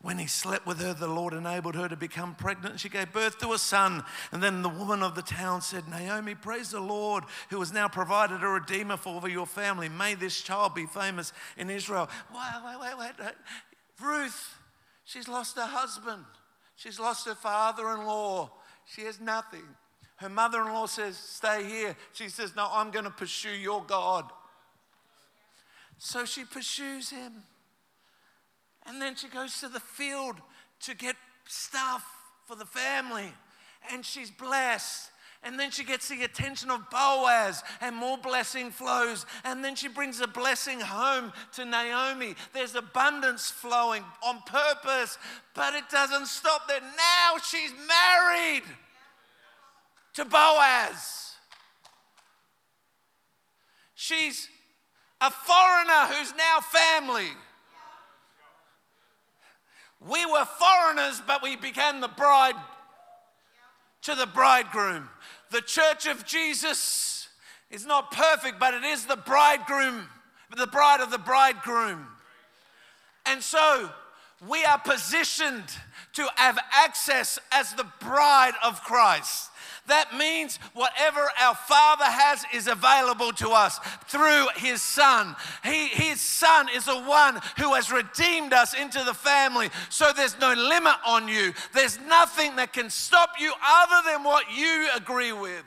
When 0.00 0.18
he 0.18 0.28
slept 0.28 0.64
with 0.64 0.80
her, 0.80 0.94
the 0.94 1.08
Lord 1.08 1.34
enabled 1.34 1.74
her 1.74 1.88
to 1.88 1.96
become 1.96 2.36
pregnant. 2.36 2.78
She 2.78 2.88
gave 2.88 3.12
birth 3.12 3.38
to 3.38 3.52
a 3.52 3.58
son. 3.58 4.04
And 4.30 4.40
then 4.40 4.62
the 4.62 4.68
woman 4.68 5.02
of 5.02 5.16
the 5.16 5.22
town 5.22 5.60
said, 5.60 5.88
Naomi, 5.88 6.36
praise 6.36 6.70
the 6.70 6.80
Lord 6.80 7.24
who 7.50 7.58
has 7.58 7.72
now 7.72 7.88
provided 7.88 8.42
a 8.42 8.46
redeemer 8.46 8.96
for 8.96 9.28
your 9.28 9.46
family. 9.46 9.88
May 9.88 10.14
this 10.14 10.40
child 10.40 10.74
be 10.76 10.86
famous 10.86 11.32
in 11.56 11.68
Israel. 11.68 12.08
Wait, 12.32 12.78
wait, 12.80 12.96
wait, 12.96 13.18
wait. 13.18 13.34
Ruth, 14.00 14.54
she's 15.04 15.26
lost 15.26 15.56
her 15.56 15.66
husband. 15.66 16.24
She's 16.76 17.00
lost 17.00 17.26
her 17.26 17.34
father 17.34 17.90
in 17.90 18.06
law. 18.06 18.52
She 18.86 19.02
has 19.02 19.20
nothing. 19.20 19.64
Her 20.18 20.28
mother 20.28 20.62
in 20.62 20.72
law 20.72 20.86
says, 20.86 21.16
Stay 21.16 21.64
here. 21.64 21.96
She 22.12 22.28
says, 22.28 22.54
No, 22.54 22.68
I'm 22.70 22.92
going 22.92 23.04
to 23.04 23.10
pursue 23.10 23.50
your 23.50 23.82
God. 23.82 24.30
So 25.98 26.24
she 26.24 26.44
pursues 26.44 27.10
him. 27.10 27.42
And 28.88 29.00
then 29.00 29.14
she 29.14 29.28
goes 29.28 29.60
to 29.60 29.68
the 29.68 29.80
field 29.80 30.36
to 30.80 30.96
get 30.96 31.14
stuff 31.46 32.04
for 32.46 32.56
the 32.56 32.64
family. 32.64 33.32
And 33.92 34.04
she's 34.04 34.30
blessed. 34.30 35.10
And 35.44 35.58
then 35.60 35.70
she 35.70 35.84
gets 35.84 36.08
the 36.08 36.24
attention 36.24 36.68
of 36.68 36.90
Boaz, 36.90 37.62
and 37.80 37.94
more 37.94 38.18
blessing 38.18 38.70
flows. 38.70 39.24
And 39.44 39.64
then 39.64 39.76
she 39.76 39.86
brings 39.86 40.20
a 40.20 40.26
blessing 40.26 40.80
home 40.80 41.32
to 41.52 41.64
Naomi. 41.64 42.34
There's 42.52 42.74
abundance 42.74 43.48
flowing 43.48 44.02
on 44.26 44.42
purpose, 44.46 45.16
but 45.54 45.74
it 45.74 45.84
doesn't 45.90 46.26
stop 46.26 46.66
there. 46.66 46.80
Now 46.80 47.38
she's 47.38 47.72
married 47.86 48.64
to 50.14 50.24
Boaz. 50.24 51.34
She's 53.94 54.48
a 55.20 55.30
foreigner 55.30 56.14
who's 56.14 56.32
now 56.36 56.60
family. 56.60 57.28
We 60.06 60.24
were 60.26 60.44
foreigners, 60.44 61.20
but 61.26 61.42
we 61.42 61.56
became 61.56 62.00
the 62.00 62.08
bride 62.08 62.54
to 64.02 64.14
the 64.14 64.26
bridegroom. 64.26 65.08
The 65.50 65.60
church 65.60 66.06
of 66.06 66.24
Jesus 66.24 67.28
is 67.70 67.84
not 67.84 68.12
perfect, 68.12 68.60
but 68.60 68.74
it 68.74 68.84
is 68.84 69.06
the 69.06 69.16
bridegroom, 69.16 70.06
the 70.56 70.66
bride 70.66 71.00
of 71.00 71.10
the 71.10 71.18
bridegroom. 71.18 72.06
And 73.26 73.42
so 73.42 73.90
we 74.46 74.64
are 74.64 74.78
positioned 74.78 75.64
to 76.14 76.28
have 76.36 76.58
access 76.72 77.38
as 77.50 77.74
the 77.74 77.86
bride 78.00 78.54
of 78.62 78.82
Christ. 78.82 79.50
That 79.88 80.16
means 80.16 80.58
whatever 80.74 81.28
our 81.40 81.54
Father 81.54 82.04
has 82.04 82.44
is 82.54 82.66
available 82.66 83.32
to 83.32 83.50
us 83.50 83.78
through 84.06 84.46
His 84.56 84.82
Son. 84.82 85.34
He, 85.64 85.88
his 85.88 86.20
Son 86.20 86.68
is 86.74 86.84
the 86.84 87.00
one 87.00 87.40
who 87.58 87.74
has 87.74 87.90
redeemed 87.90 88.52
us 88.52 88.74
into 88.74 89.02
the 89.04 89.14
family. 89.14 89.70
So 89.88 90.12
there's 90.14 90.38
no 90.38 90.52
limit 90.52 90.94
on 91.06 91.28
you, 91.28 91.52
there's 91.74 91.98
nothing 92.00 92.56
that 92.56 92.72
can 92.72 92.90
stop 92.90 93.30
you 93.40 93.52
other 93.66 94.10
than 94.10 94.24
what 94.24 94.44
you 94.54 94.88
agree 94.94 95.32
with. 95.32 95.64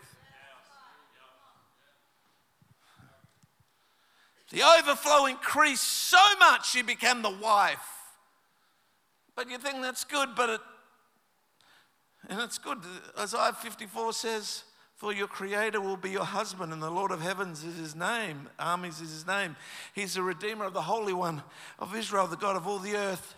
The 4.51 4.63
overflow 4.79 5.27
increased 5.27 5.84
so 5.84 6.21
much 6.39 6.69
she 6.69 6.81
became 6.81 7.21
the 7.21 7.29
wife. 7.29 7.79
But 9.36 9.49
you 9.49 9.57
think 9.57 9.81
that's 9.81 10.03
good, 10.03 10.29
but 10.36 10.49
it 10.49 10.62
and 12.32 12.39
it's 12.39 12.58
good. 12.58 12.78
Isaiah 13.20 13.52
54 13.52 14.13
says, 14.13 14.63
For 14.96 15.12
your 15.12 15.28
creator 15.28 15.82
will 15.82 15.98
be 15.98 16.12
your 16.12 16.24
husband, 16.24 16.72
and 16.72 16.82
the 16.82 16.89
Lord 16.89 17.12
of 17.12 17.22
heavens 17.22 17.65
is 17.65 17.78
his 17.78 17.94
name. 17.94 18.48
Armies 18.58 19.02
is 19.02 19.12
his 19.12 19.28
name. 19.28 19.58
He's 19.94 20.13
the 20.13 20.24
redeemer 20.24 20.63
of 20.63 20.74
the 20.74 20.82
Holy 20.82 21.12
One 21.12 21.44
of 21.78 21.94
Israel, 21.94 22.28
the 22.28 22.38
God 22.38 22.56
of 22.56 22.65
all 22.65 22.80
the 22.80 22.96
earth. 22.96 23.36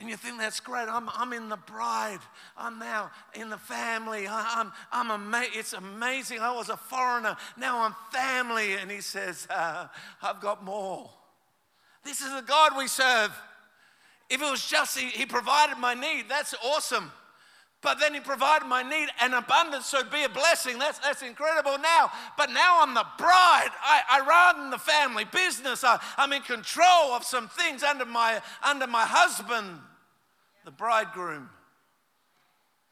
And 0.00 0.08
you 0.08 0.16
think 0.16 0.38
that's 0.38 0.58
great. 0.58 0.88
I'm, 0.88 1.08
I'm 1.14 1.32
in 1.32 1.48
the 1.50 1.56
bride. 1.56 2.18
I'm 2.56 2.80
now 2.80 3.12
in 3.34 3.48
the 3.48 3.58
family. 3.58 4.26
I, 4.26 4.60
am 4.60 4.72
I'm, 4.90 5.10
I'm 5.10 5.34
ama- 5.34 5.48
it's 5.52 5.72
amazing. 5.72 6.40
I 6.40 6.52
was 6.52 6.68
a 6.68 6.76
foreigner. 6.76 7.36
Now 7.56 7.84
I'm 7.84 7.94
family. 8.10 8.72
And 8.72 8.90
he 8.90 9.02
says, 9.02 9.46
uh, 9.50 9.86
I've 10.22 10.40
got 10.40 10.64
more. 10.64 11.10
This 12.02 12.22
is 12.22 12.34
the 12.34 12.42
God 12.42 12.72
we 12.76 12.88
serve. 12.88 13.30
If 14.28 14.42
it 14.42 14.50
was 14.50 14.66
just 14.66 14.98
he, 14.98 15.10
he 15.10 15.26
provided 15.26 15.78
my 15.78 15.94
need, 15.94 16.24
that's 16.28 16.54
awesome. 16.64 17.12
But 17.82 17.98
then 17.98 18.12
he 18.12 18.20
provided 18.20 18.66
my 18.66 18.82
need 18.82 19.08
and 19.22 19.34
abundance, 19.34 19.86
so 19.86 20.00
it 20.00 20.12
be 20.12 20.24
a 20.24 20.28
blessing. 20.28 20.78
That's, 20.78 20.98
that's 20.98 21.22
incredible 21.22 21.78
now. 21.78 22.10
But 22.36 22.50
now 22.50 22.80
I'm 22.82 22.92
the 22.92 23.06
bride. 23.16 23.70
I, 23.82 24.02
I 24.10 24.20
run 24.26 24.70
the 24.70 24.78
family 24.78 25.24
business. 25.24 25.82
I, 25.82 25.98
I'm 26.18 26.32
in 26.34 26.42
control 26.42 27.12
of 27.12 27.24
some 27.24 27.48
things 27.48 27.82
under 27.82 28.04
my, 28.04 28.42
under 28.62 28.86
my 28.86 29.04
husband, 29.04 29.78
the 30.66 30.70
bridegroom. 30.70 31.48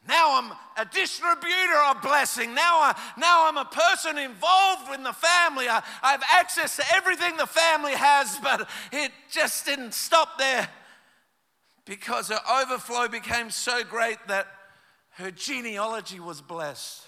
Now 0.07 0.41
I'm 0.41 0.53
a 0.83 0.89
distributor 0.89 1.77
of 1.89 2.01
blessing. 2.01 2.55
Now, 2.55 2.79
I, 2.79 2.99
now 3.15 3.47
I'm 3.47 3.57
a 3.57 3.65
person 3.65 4.17
involved 4.17 4.91
in 4.95 5.03
the 5.03 5.13
family. 5.13 5.69
I, 5.69 5.83
I 6.01 6.11
have 6.11 6.23
access 6.33 6.77
to 6.77 6.83
everything 6.95 7.37
the 7.37 7.45
family 7.45 7.93
has, 7.93 8.39
but 8.41 8.67
it 8.91 9.11
just 9.29 9.67
didn't 9.67 9.93
stop 9.93 10.39
there 10.39 10.67
because 11.85 12.29
her 12.29 12.39
overflow 12.51 13.07
became 13.07 13.51
so 13.51 13.83
great 13.83 14.17
that 14.27 14.47
her 15.19 15.31
genealogy 15.31 16.17
was 16.17 16.39
blessed. 16.39 17.05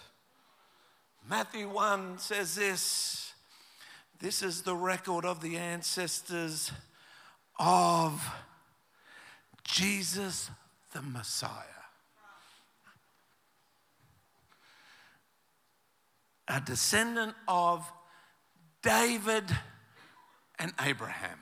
Matthew 1.30 1.69
1 1.69 2.17
says 2.19 2.56
this 2.56 3.34
this 4.19 4.43
is 4.43 4.62
the 4.62 4.76
record 4.76 5.26
of 5.26 5.41
the 5.41 5.58
ancestors 5.58 6.71
of 7.58 8.24
Jesus 9.63 10.52
the 10.91 11.02
Messiah. 11.02 11.50
A 16.50 16.60
descendant 16.60 17.34
of 17.47 17.89
David 18.84 19.45
and 20.60 20.74
Abraham. 20.82 21.39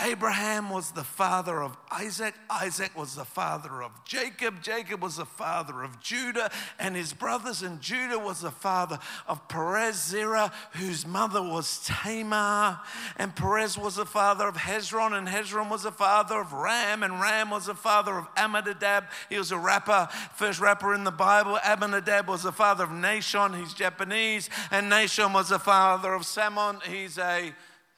Abraham 0.00 0.70
was 0.70 0.90
the 0.90 1.04
father 1.04 1.62
of 1.62 1.76
Isaac. 1.88 2.34
Isaac 2.50 2.98
was 2.98 3.14
the 3.14 3.24
father 3.24 3.80
of 3.80 3.92
Jacob. 4.04 4.60
Jacob 4.60 5.00
was 5.00 5.18
the 5.18 5.24
father 5.24 5.84
of 5.84 6.00
Judah 6.00 6.50
and 6.80 6.96
his 6.96 7.12
brothers. 7.12 7.62
And 7.62 7.80
Judah 7.80 8.18
was 8.18 8.40
the 8.40 8.50
father 8.50 8.98
of 9.28 9.46
Perez 9.46 10.04
Zerah, 10.04 10.50
whose 10.72 11.06
mother 11.06 11.40
was 11.40 11.80
Tamar. 11.86 12.80
And 13.18 13.36
Perez 13.36 13.78
was 13.78 13.94
the 13.94 14.04
father 14.04 14.48
of 14.48 14.56
Hezron. 14.56 15.16
And 15.16 15.28
Hezron 15.28 15.70
was 15.70 15.84
the 15.84 15.92
father 15.92 16.40
of 16.40 16.52
Ram. 16.52 17.04
And 17.04 17.20
Ram 17.20 17.50
was 17.50 17.66
the 17.66 17.74
father 17.76 18.18
of 18.18 18.26
Amminadab. 18.36 19.04
He 19.28 19.38
was 19.38 19.52
a 19.52 19.58
rapper, 19.58 20.08
first 20.34 20.58
rapper 20.58 20.92
in 20.94 21.04
the 21.04 21.12
Bible. 21.12 21.56
Amminadab 21.64 22.26
was 22.26 22.42
the 22.42 22.50
father 22.50 22.82
of 22.82 22.90
Nahshon. 22.90 23.56
He's 23.60 23.72
Japanese. 23.72 24.50
And 24.72 24.90
Nahshon 24.90 25.32
was 25.32 25.50
the 25.50 25.60
father 25.60 26.14
of 26.14 26.26
Salmon. 26.26 26.80
He's 26.84 27.16
a 27.16 27.52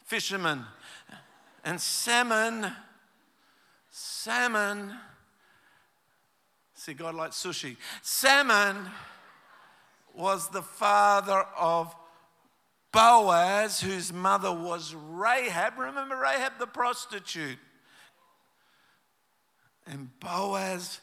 fisherman. 0.05 0.67
And 1.67 1.81
salmon, 1.81 2.71
salmon, 3.91 4.95
see, 6.75 6.95
God 6.95 7.17
likes 7.17 7.43
sushi. 7.43 7.77
Salmon 8.03 8.87
was 10.15 10.49
the 10.51 10.63
father 10.63 11.45
of 11.59 11.93
Boaz, 12.93 13.81
whose 13.81 14.13
mother 14.13 14.53
was 14.53 14.95
Rahab. 14.95 15.77
Remember 15.77 16.17
Rahab 16.17 16.53
the 16.61 16.69
prostitute? 16.69 17.59
And 19.89 20.09
Boaz 20.21 21.01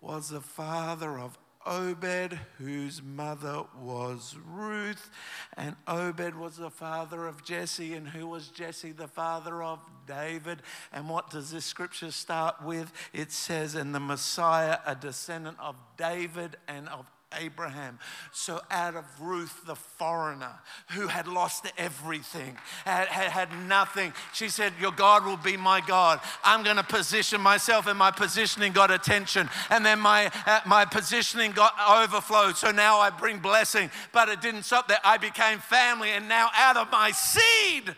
was 0.00 0.28
the 0.28 0.40
father 0.40 1.18
of 1.18 1.36
Obed, 1.66 2.38
whose 2.58 3.02
mother 3.02 3.64
was 3.78 4.36
Ruth, 4.46 5.10
and 5.56 5.76
Obed 5.86 6.36
was 6.36 6.56
the 6.56 6.70
father 6.70 7.26
of 7.26 7.44
Jesse, 7.44 7.94
and 7.94 8.08
who 8.08 8.26
was 8.28 8.48
Jesse, 8.48 8.92
the 8.92 9.08
father 9.08 9.62
of 9.62 9.80
David. 10.06 10.62
And 10.92 11.10
what 11.10 11.30
does 11.30 11.50
this 11.50 11.64
scripture 11.64 12.12
start 12.12 12.62
with? 12.62 12.92
It 13.12 13.32
says, 13.32 13.74
And 13.74 13.94
the 13.94 14.00
Messiah, 14.00 14.78
a 14.86 14.94
descendant 14.94 15.58
of 15.60 15.76
David 15.96 16.56
and 16.68 16.88
of 16.88 17.06
Abraham. 17.32 17.98
So, 18.32 18.60
out 18.70 18.94
of 18.94 19.04
Ruth, 19.20 19.66
the 19.66 19.74
foreigner 19.74 20.52
who 20.92 21.08
had 21.08 21.26
lost 21.26 21.66
everything, 21.76 22.56
had, 22.84 23.08
had, 23.08 23.30
had, 23.30 23.66
nothing, 23.66 24.12
she 24.32 24.48
said, 24.48 24.72
Your 24.80 24.92
God 24.92 25.24
will 25.24 25.36
be 25.36 25.56
my 25.56 25.80
God. 25.80 26.20
I'm 26.44 26.62
going 26.62 26.76
to 26.76 26.84
position 26.84 27.40
myself, 27.40 27.88
and 27.88 27.98
my 27.98 28.12
positioning 28.12 28.72
got 28.72 28.90
attention. 28.90 29.50
And 29.70 29.84
then 29.84 29.98
my, 29.98 30.30
uh, 30.46 30.60
my 30.66 30.84
positioning 30.84 31.50
got 31.52 31.72
overflowed. 31.88 32.56
So 32.56 32.70
now 32.70 33.00
I 33.00 33.10
bring 33.10 33.38
blessing. 33.38 33.90
But 34.12 34.28
it 34.28 34.40
didn't 34.40 34.62
stop 34.62 34.86
there. 34.86 35.00
I 35.04 35.18
became 35.18 35.58
family, 35.58 36.10
and 36.10 36.28
now 36.28 36.50
out 36.54 36.76
of 36.76 36.90
my 36.92 37.10
seed, 37.10 37.94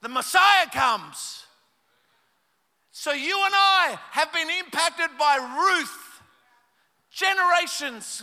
the 0.00 0.08
Messiah 0.08 0.66
comes. 0.72 1.44
So 2.92 3.12
you 3.12 3.42
and 3.44 3.54
I 3.54 3.98
have 4.10 4.32
been 4.32 4.48
impacted 4.50 5.08
by 5.18 5.36
Ruth 5.36 6.22
generations 7.10 8.22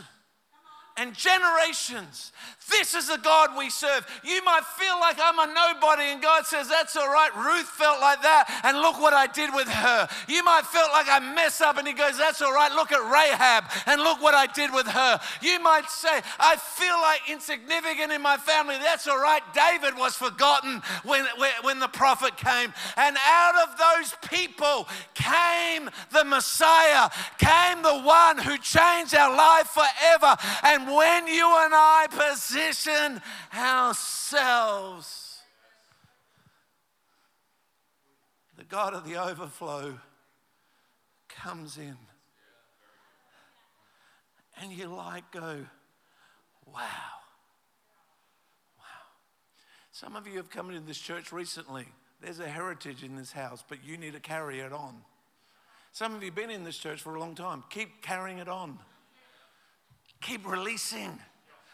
and 1.00 1.16
generations. 1.16 2.32
This 2.70 2.94
is 2.94 3.08
the 3.08 3.18
God 3.18 3.58
we 3.58 3.70
serve. 3.70 4.06
You 4.24 4.44
might 4.44 4.64
feel 4.78 5.00
like 5.00 5.18
I'm 5.20 5.40
a 5.40 5.52
nobody, 5.54 6.12
and 6.12 6.22
God 6.22 6.46
says, 6.46 6.68
That's 6.68 6.96
all 6.96 7.08
right. 7.08 7.32
Ruth 7.36 7.68
felt 7.68 8.00
like 8.00 8.22
that, 8.22 8.62
and 8.64 8.78
look 8.78 9.00
what 9.02 9.14
I 9.14 9.26
did 9.28 9.54
with 9.54 9.68
her. 9.68 10.08
You 10.28 10.44
might 10.44 10.66
feel 10.66 10.86
like 10.92 11.08
I 11.10 11.20
mess 11.34 11.62
up, 11.62 11.78
and 11.78 11.88
He 11.88 11.94
goes, 11.94 12.18
That's 12.18 12.42
all 12.42 12.54
right. 12.54 12.72
Look 12.74 12.92
at 12.92 13.00
Rahab, 13.00 13.64
and 13.88 14.02
look 14.02 14.22
what 14.22 14.36
I 14.36 14.46
did 14.46 14.74
with 14.74 14.88
her. 14.88 15.20
You 15.42 15.60
might 15.62 15.90
say, 15.90 16.22
I 16.40 16.58
feel 16.58 16.96
like 17.02 17.22
insignificant 17.30 18.12
in 18.12 18.22
my 18.22 18.38
family. 18.38 18.78
That's 18.78 19.08
all 19.08 19.20
right. 19.20 19.42
David 19.54 19.98
was 19.98 20.16
forgotten 20.16 20.82
when, 21.04 21.26
when, 21.38 21.52
when 21.64 21.80
the 21.80 21.88
prophet 21.88 22.38
came, 22.38 22.74
and 22.98 23.18
out 23.26 23.56
of 23.68 23.78
those 23.78 24.16
people 24.30 24.88
came 25.16 25.90
the 26.12 26.26
Messiah, 26.26 27.10
came 27.38 27.82
the 27.82 28.02
one 28.02 28.38
who 28.38 28.58
changed 28.58 29.16
our 29.16 29.36
life 29.36 29.68
forever. 29.68 30.36
And 30.64 30.89
when 30.94 31.28
you 31.28 31.46
and 31.46 31.74
I 31.74 32.08
position 32.10 33.22
ourselves, 33.54 35.40
the 38.58 38.64
God 38.66 38.94
of 38.94 39.06
the 39.08 39.16
overflow 39.16 40.00
comes 41.30 41.78
in. 41.78 41.98
And 44.62 44.72
you 44.74 44.88
like 44.88 45.32
go, 45.32 45.66
wow. 46.68 46.84
Wow. 48.78 48.84
Some 49.92 50.16
of 50.16 50.28
you 50.28 50.38
have 50.38 50.50
come 50.50 50.70
into 50.70 50.82
this 50.82 51.00
church 51.00 51.32
recently. 51.32 51.86
There's 52.22 52.40
a 52.40 52.48
heritage 52.48 53.04
in 53.04 53.16
this 53.16 53.32
house, 53.32 53.64
but 53.68 53.78
you 53.86 53.98
need 53.98 54.14
to 54.14 54.20
carry 54.20 54.60
it 54.60 54.74
on. 54.74 54.98
Some 55.94 56.14
of 56.14 56.22
you 56.22 56.28
have 56.28 56.36
been 56.36 56.50
in 56.50 56.64
this 56.64 56.78
church 56.78 57.02
for 57.02 57.16
a 57.16 57.20
long 57.20 57.36
time. 57.36 57.64
Keep 57.70 58.02
carrying 58.02 58.40
it 58.40 58.50
on. 58.50 58.80
Keep 60.22 60.50
releasing 60.50 61.18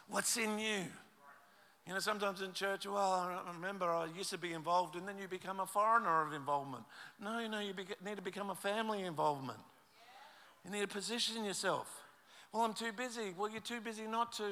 what's 0.08 0.38
in 0.38 0.60
you. 0.60 0.84
You 1.88 1.94
know, 1.94 2.00
sometimes 2.00 2.42
in 2.42 2.52
church, 2.54 2.88
well, 2.88 2.98
I 2.98 3.52
remember 3.54 3.86
I 3.86 4.08
used 4.18 4.32
to 4.32 4.40
be 4.40 4.54
involved, 4.54 4.96
and 4.96 5.08
then 5.08 5.20
you 5.20 5.28
become 5.28 5.60
a 5.60 5.68
foreigner 5.68 6.26
of 6.26 6.34
involvement. 6.34 6.84
No, 7.22 7.48
no, 7.48 7.60
you 7.60 7.74
need 8.04 8.16
to 8.16 8.24
become 8.24 8.50
a 8.50 8.56
family 8.56 9.04
involvement. 9.04 9.60
You 10.64 10.72
need 10.72 10.82
to 10.82 10.88
position 10.88 11.46
yourself. 11.46 11.88
Well, 12.52 12.64
I'm 12.64 12.74
too 12.74 12.92
busy. 12.92 13.36
Well, 13.38 13.50
you're 13.52 13.62
too 13.62 13.82
busy 13.82 14.08
not 14.08 14.32
to. 14.34 14.52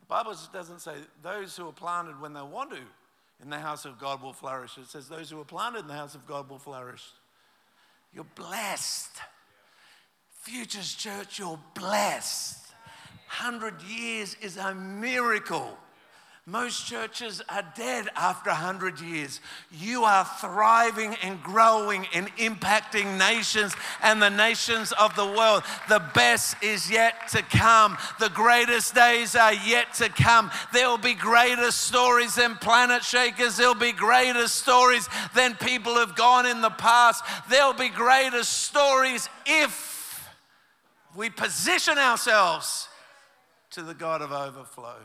The 0.00 0.06
Bible 0.08 0.34
doesn't 0.52 0.80
say 0.80 0.94
those 1.22 1.56
who 1.56 1.68
are 1.68 1.72
planted 1.72 2.20
when 2.20 2.32
they 2.32 2.42
want 2.42 2.70
to 2.72 2.80
in 3.42 3.48
the 3.48 3.58
house 3.58 3.84
of 3.84 3.98
God 3.98 4.22
will 4.22 4.32
flourish. 4.32 4.76
It 4.76 4.88
says 4.88 5.08
those 5.08 5.30
who 5.30 5.40
are 5.40 5.44
planted 5.44 5.80
in 5.80 5.86
the 5.86 5.94
house 5.94 6.16
of 6.16 6.26
God 6.26 6.50
will 6.50 6.58
flourish. 6.58 7.04
You're 8.12 8.26
blessed. 8.34 9.20
Futures 10.40 10.94
Church, 10.94 11.38
you're 11.38 11.58
blessed. 11.74 12.56
100 13.28 13.82
years 13.82 14.36
is 14.40 14.56
a 14.56 14.74
miracle. 14.74 15.76
Most 16.46 16.86
churches 16.86 17.42
are 17.50 17.64
dead 17.76 18.08
after 18.16 18.48
100 18.48 19.00
years. 19.00 19.40
You 19.70 20.04
are 20.04 20.24
thriving 20.24 21.14
and 21.22 21.42
growing 21.42 22.06
and 22.14 22.34
impacting 22.38 23.18
nations 23.18 23.74
and 24.02 24.20
the 24.20 24.30
nations 24.30 24.92
of 24.92 25.14
the 25.14 25.26
world. 25.26 25.62
The 25.90 26.02
best 26.14 26.56
is 26.62 26.90
yet 26.90 27.28
to 27.28 27.42
come. 27.42 27.98
The 28.18 28.30
greatest 28.30 28.94
days 28.94 29.36
are 29.36 29.52
yet 29.52 29.92
to 29.94 30.08
come. 30.08 30.50
There 30.72 30.88
will 30.88 30.96
be 30.96 31.14
greater 31.14 31.70
stories 31.70 32.36
than 32.36 32.54
Planetshakers. 32.54 33.58
There'll 33.58 33.74
be 33.74 33.92
greater 33.92 34.48
stories 34.48 35.06
than 35.34 35.54
people 35.56 35.96
who've 35.96 36.16
gone 36.16 36.46
in 36.46 36.62
the 36.62 36.70
past. 36.70 37.22
There'll 37.50 37.74
be 37.74 37.90
greater 37.90 38.42
stories 38.42 39.28
if 39.44 39.89
we 41.16 41.30
position 41.30 41.98
ourselves 41.98 42.88
to 43.70 43.82
the 43.82 43.94
God 43.94 44.22
of 44.22 44.32
overflow. 44.32 44.96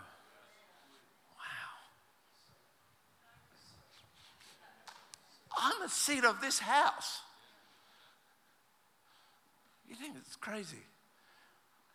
Wow. 1.37 1.75
I'm 5.57 5.81
the 5.81 5.89
seat 5.89 6.23
of 6.23 6.41
this 6.41 6.59
house. 6.59 7.21
You 9.87 9.95
think 9.95 10.15
it's 10.17 10.35
crazy? 10.35 10.83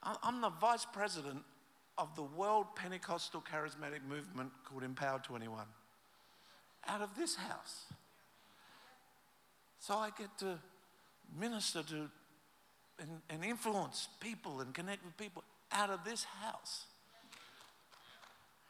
I'm 0.03 0.41
the 0.41 0.51
vice 0.51 0.87
president 0.91 1.43
of 1.99 2.15
the 2.17 2.23
World 2.23 2.75
Pentecostal 2.75 3.43
Charismatic 3.43 4.03
Movement 4.09 4.51
called 4.65 4.83
Empower 4.83 5.19
21 5.19 5.67
out 6.89 7.03
of 7.03 7.15
this 7.17 7.37
house. 7.37 7.85
So 9.79 9.95
I 9.95 10.11
get 10.17 10.39
to 10.39 10.59
minister 11.39 11.83
to 11.83 12.09
and, 13.01 13.11
and 13.31 13.45
influence 13.45 14.09
people 14.21 14.61
and 14.61 14.75
connect 14.75 15.05
with 15.05 15.17
people 15.17 15.43
out 15.73 15.91
of 15.91 16.05
this 16.05 16.25
house. 16.25 16.85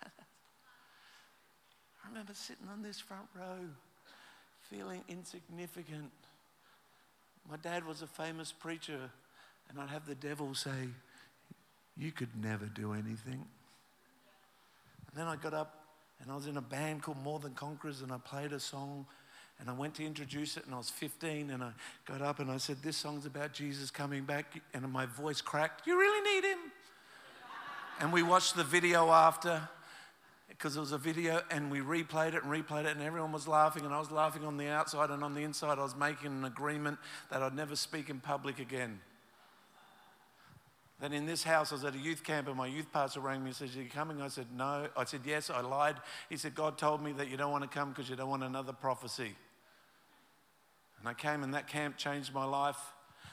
I 0.05 0.09
remember 2.09 2.33
sitting 2.35 2.69
on 2.73 2.83
this 2.83 3.01
front 3.01 3.27
row 3.37 3.59
feeling 4.63 5.03
insignificant. 5.09 6.11
My 7.51 7.57
dad 7.57 7.85
was 7.85 8.03
a 8.03 8.07
famous 8.07 8.53
preacher, 8.53 9.11
and 9.69 9.81
I'd 9.81 9.91
have 9.91 10.07
the 10.07 10.15
devil 10.15 10.55
say, 10.55 10.89
You 11.97 12.13
could 12.13 12.41
never 12.41 12.67
do 12.67 12.93
anything. 12.93 13.45
And 15.09 15.17
then 15.17 15.27
I 15.27 15.37
got 15.37 15.55
up 15.55 15.81
and 16.23 16.31
I 16.31 16.37
was 16.37 16.47
in 16.47 16.57
a 16.57 16.63
band 16.63 17.03
called 17.03 17.23
More 17.23 17.39
Than 17.39 17.55
Conquerors, 17.55 18.03
and 18.03 18.13
I 18.13 18.19
played 18.19 18.53
a 18.53 18.61
song. 18.61 19.07
And 19.61 19.69
I 19.69 19.75
went 19.75 19.95
to 19.97 20.07
introduce 20.07 20.57
it, 20.57 20.65
and 20.65 20.75
I 20.75 20.79
was 20.79 20.89
15, 20.89 21.51
and 21.51 21.63
I 21.63 21.73
got 22.07 22.23
up 22.23 22.41
and 22.41 22.51
I 22.51 22.57
said, 22.57 22.79
This 22.83 22.97
song's 22.97 23.27
about 23.27 23.53
Jesus 23.53 23.91
coming 23.91 24.25
back. 24.25 24.63
And 24.73 24.91
my 24.91 25.07
voice 25.07 25.41
cracked. 25.41 25.87
You 25.87 25.99
really 25.99 26.35
need 26.35 26.49
him. 26.49 26.59
and 28.01 28.13
we 28.13 28.23
watched 28.23 28.57
the 28.57 28.65
video 28.65 29.11
after 29.11 29.69
because 30.49 30.77
it 30.77 30.81
was 30.81 30.93
a 30.93 30.99
video 30.99 31.43
and 31.51 31.71
we 31.71 31.79
replayed 31.81 32.35
it 32.35 32.45
and 32.45 32.53
replayed 32.53 32.85
it 32.85 32.95
and 32.95 33.01
everyone 33.01 33.33
was 33.33 33.49
laughing 33.49 33.85
and 33.87 33.95
I 33.95 33.99
was 33.99 34.11
laughing 34.11 34.45
on 34.45 34.59
the 34.59 34.69
outside 34.69 35.09
and 35.09 35.25
on 35.25 35.33
the 35.33 35.43
inside 35.43 35.79
I 35.79 35.83
was 35.83 35.97
making 35.97 36.27
an 36.27 36.45
agreement 36.45 36.99
that 37.31 37.43
I'd 37.43 37.55
never 37.55 37.75
speak 37.75 38.11
in 38.11 38.21
public 38.21 38.59
again. 38.59 39.01
Then 41.01 41.15
in 41.15 41.25
this 41.25 41.43
house, 41.43 41.73
I 41.73 41.77
was 41.77 41.85
at 41.85 41.95
a 41.95 41.99
youth 41.99 42.23
camp 42.23 42.47
and 42.47 42.57
my 42.57 42.67
youth 42.67 42.93
pastor 42.93 43.21
rang 43.21 43.43
me 43.43 43.49
and 43.49 43.57
said, 43.57 43.71
Are 43.75 43.83
you 43.83 43.89
coming? 43.89 44.21
I 44.21 44.29
said, 44.29 44.49
No. 44.55 44.89
I 44.95 45.05
said, 45.05 45.21
Yes, 45.25 45.49
I 45.49 45.63
lied. 45.63 45.97
He 46.29 46.37
said, 46.37 46.55
God 46.55 46.77
told 46.77 47.03
me 47.03 47.13
that 47.13 47.31
you 47.31 47.39
don't 47.39 47.53
want 47.53 47.65
to 47.65 47.71
come 47.71 47.89
because 47.89 48.11
you 48.11 48.17
don't 48.17 48.29
want 48.29 48.43
another 48.43 48.75
prophecy. 48.75 49.35
And 51.01 51.09
I 51.09 51.15
came 51.15 51.43
and 51.43 51.55
that 51.55 51.67
camp 51.67 51.97
changed 51.97 52.33
my 52.33 52.45
life. 52.45 52.79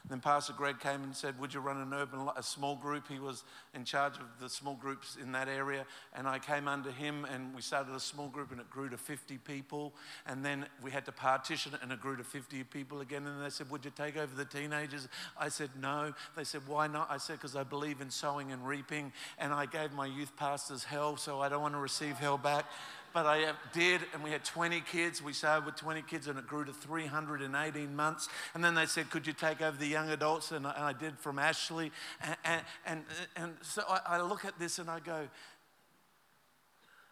Then 0.09 0.21
Pastor 0.21 0.53
Greg 0.53 0.79
came 0.79 1.03
and 1.03 1.13
said, 1.13 1.37
Would 1.39 1.53
you 1.53 1.59
run 1.59 1.81
an 1.81 1.93
urban, 1.93 2.29
a 2.37 2.43
small 2.43 2.75
group? 2.77 3.09
He 3.09 3.19
was 3.19 3.43
in 3.73 3.83
charge 3.83 4.15
of 4.15 4.23
the 4.39 4.47
small 4.47 4.75
groups 4.75 5.17
in 5.21 5.33
that 5.33 5.49
area. 5.49 5.85
And 6.15 6.27
I 6.27 6.39
came 6.39 6.67
under 6.69 6.91
him 6.91 7.25
and 7.25 7.53
we 7.53 7.61
started 7.61 7.93
a 7.93 7.99
small 7.99 8.29
group 8.29 8.51
and 8.51 8.61
it 8.61 8.69
grew 8.69 8.87
to 8.87 8.97
50 8.97 9.37
people. 9.39 9.93
And 10.25 10.45
then 10.45 10.65
we 10.81 10.91
had 10.91 11.05
to 11.05 11.11
partition 11.11 11.73
it 11.73 11.81
and 11.83 11.91
it 11.91 11.99
grew 11.99 12.15
to 12.15 12.23
50 12.23 12.63
people 12.65 13.01
again. 13.01 13.27
And 13.27 13.43
they 13.43 13.49
said, 13.49 13.69
Would 13.69 13.83
you 13.83 13.91
take 13.91 14.15
over 14.15 14.33
the 14.33 14.45
teenagers? 14.45 15.09
I 15.37 15.49
said, 15.49 15.71
No. 15.81 16.13
They 16.37 16.45
said, 16.45 16.61
Why 16.67 16.87
not? 16.87 17.11
I 17.11 17.17
said, 17.17 17.33
Because 17.33 17.57
I 17.57 17.63
believe 17.63 17.99
in 17.99 18.09
sowing 18.09 18.53
and 18.53 18.65
reaping. 18.65 19.11
And 19.37 19.53
I 19.53 19.65
gave 19.65 19.91
my 19.91 20.05
youth 20.05 20.31
pastors 20.37 20.85
hell, 20.85 21.17
so 21.17 21.41
I 21.41 21.49
don't 21.49 21.61
want 21.61 21.73
to 21.73 21.79
receive 21.79 22.15
hell 22.15 22.37
back 22.37 22.65
but 23.13 23.25
I 23.25 23.53
did, 23.73 24.01
and 24.13 24.23
we 24.23 24.31
had 24.31 24.43
20 24.43 24.81
kids. 24.81 25.21
We 25.21 25.33
started 25.33 25.65
with 25.65 25.75
20 25.75 26.01
kids, 26.03 26.27
and 26.27 26.37
it 26.37 26.47
grew 26.47 26.65
to 26.65 26.73
318 26.73 27.95
months. 27.95 28.29
And 28.53 28.63
then 28.63 28.75
they 28.75 28.85
said, 28.85 29.09
Could 29.09 29.25
you 29.25 29.33
take 29.33 29.61
over 29.61 29.77
the 29.77 29.87
young 29.87 30.09
adults? 30.09 30.51
And 30.51 30.67
I, 30.67 30.71
and 30.71 30.83
I 30.83 30.93
did 30.93 31.17
from 31.17 31.39
Ashley. 31.39 31.91
And, 32.21 32.35
and, 32.45 32.61
and, 32.85 33.03
and 33.35 33.53
so 33.61 33.83
I, 33.89 34.17
I 34.17 34.21
look 34.21 34.45
at 34.45 34.59
this 34.59 34.79
and 34.79 34.89
I 34.89 34.99
go, 34.99 35.27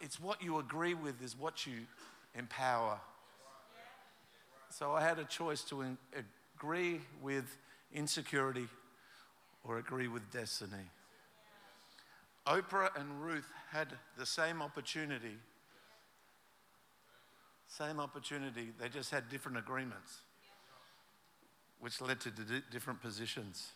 It's 0.01 0.19
what 0.19 0.43
you 0.43 0.59
agree 0.59 0.93
with, 0.93 1.21
is 1.23 1.37
what 1.37 1.65
you 1.65 1.87
empower. 2.35 2.99
So 4.69 4.91
I 4.91 5.01
had 5.01 5.19
a 5.19 5.25
choice 5.25 5.61
to 5.63 5.81
in, 5.81 5.97
agree 6.57 7.01
with 7.21 7.45
insecurity 7.93 8.67
or 9.63 9.77
agree 9.77 10.07
with 10.07 10.31
destiny. 10.31 10.89
Orpah 12.47 12.89
and 12.95 13.23
Ruth 13.23 13.51
had 13.71 13.87
the 14.17 14.25
same 14.25 14.61
opportunity 14.61 15.37
same 17.77 17.99
opportunity, 17.99 18.69
they 18.79 18.87
just 18.87 19.11
had 19.11 19.27
different 19.29 19.57
agreements, 19.57 20.19
which 21.79 21.99
led 21.99 22.21
to 22.21 22.31
d- 22.31 22.61
different 22.71 23.01
positions. 23.01 23.71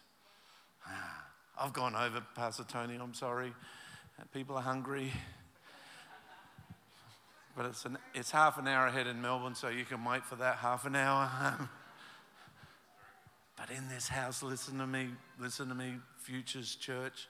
I've 1.59 1.73
gone 1.73 1.95
over, 1.95 2.23
Pastor 2.33 2.63
Tony, 2.63 2.95
I'm 2.95 3.13
sorry. 3.13 3.53
People 4.33 4.55
are 4.55 4.61
hungry. 4.61 5.11
But 7.57 7.65
it's, 7.65 7.83
an, 7.83 7.97
it's 8.13 8.31
half 8.31 8.57
an 8.57 8.69
hour 8.69 8.87
ahead 8.87 9.07
in 9.07 9.21
Melbourne, 9.21 9.55
so 9.55 9.67
you 9.67 9.83
can 9.83 10.05
wait 10.05 10.23
for 10.23 10.37
that 10.37 10.57
half 10.57 10.85
an 10.85 10.95
hour. 10.95 11.29
but 13.57 13.69
in 13.69 13.89
this 13.89 14.07
house, 14.07 14.41
listen 14.41 14.77
to 14.77 14.87
me, 14.87 15.09
listen 15.37 15.67
to 15.67 15.75
me, 15.75 15.95
Futures 16.19 16.75
Church. 16.75 17.27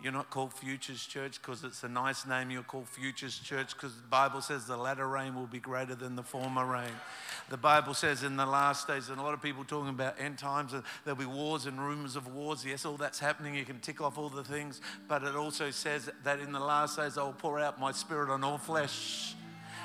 You're 0.00 0.12
not 0.12 0.30
called 0.30 0.52
Futures 0.52 1.04
Church 1.06 1.40
because 1.40 1.62
it's 1.62 1.84
a 1.84 1.88
nice 1.88 2.26
name. 2.26 2.50
You're 2.50 2.62
called 2.62 2.88
Futures 2.88 3.38
Church 3.38 3.72
because 3.74 3.94
the 3.94 4.08
Bible 4.08 4.40
says 4.40 4.66
the 4.66 4.76
latter 4.76 5.06
rain 5.06 5.34
will 5.36 5.46
be 5.46 5.60
greater 5.60 5.94
than 5.94 6.16
the 6.16 6.22
former 6.22 6.66
rain. 6.66 6.90
The 7.50 7.56
Bible 7.56 7.94
says 7.94 8.24
in 8.24 8.36
the 8.36 8.46
last 8.46 8.88
days, 8.88 9.10
and 9.10 9.20
a 9.20 9.22
lot 9.22 9.34
of 9.34 9.42
people 9.42 9.62
talking 9.62 9.90
about 9.90 10.20
end 10.20 10.38
times, 10.38 10.74
there'll 11.04 11.18
be 11.18 11.26
wars 11.26 11.66
and 11.66 11.80
rumors 11.80 12.16
of 12.16 12.32
wars. 12.34 12.64
Yes, 12.64 12.84
all 12.84 12.96
that's 12.96 13.20
happening. 13.20 13.54
You 13.54 13.64
can 13.64 13.78
tick 13.78 14.00
off 14.00 14.18
all 14.18 14.28
the 14.28 14.42
things, 14.42 14.80
but 15.06 15.22
it 15.22 15.36
also 15.36 15.70
says 15.70 16.10
that 16.24 16.40
in 16.40 16.50
the 16.50 16.60
last 16.60 16.96
days 16.96 17.16
I 17.16 17.22
will 17.22 17.32
pour 17.32 17.60
out 17.60 17.78
my 17.78 17.92
spirit 17.92 18.30
on 18.30 18.42
all 18.42 18.58
flesh. 18.58 19.34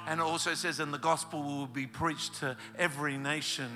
And 0.07 0.19
it 0.19 0.23
also 0.23 0.53
says, 0.53 0.79
and 0.79 0.93
the 0.93 0.97
gospel 0.97 1.43
will 1.43 1.67
be 1.67 1.85
preached 1.85 2.35
to 2.35 2.55
every 2.79 3.17
nation. 3.17 3.69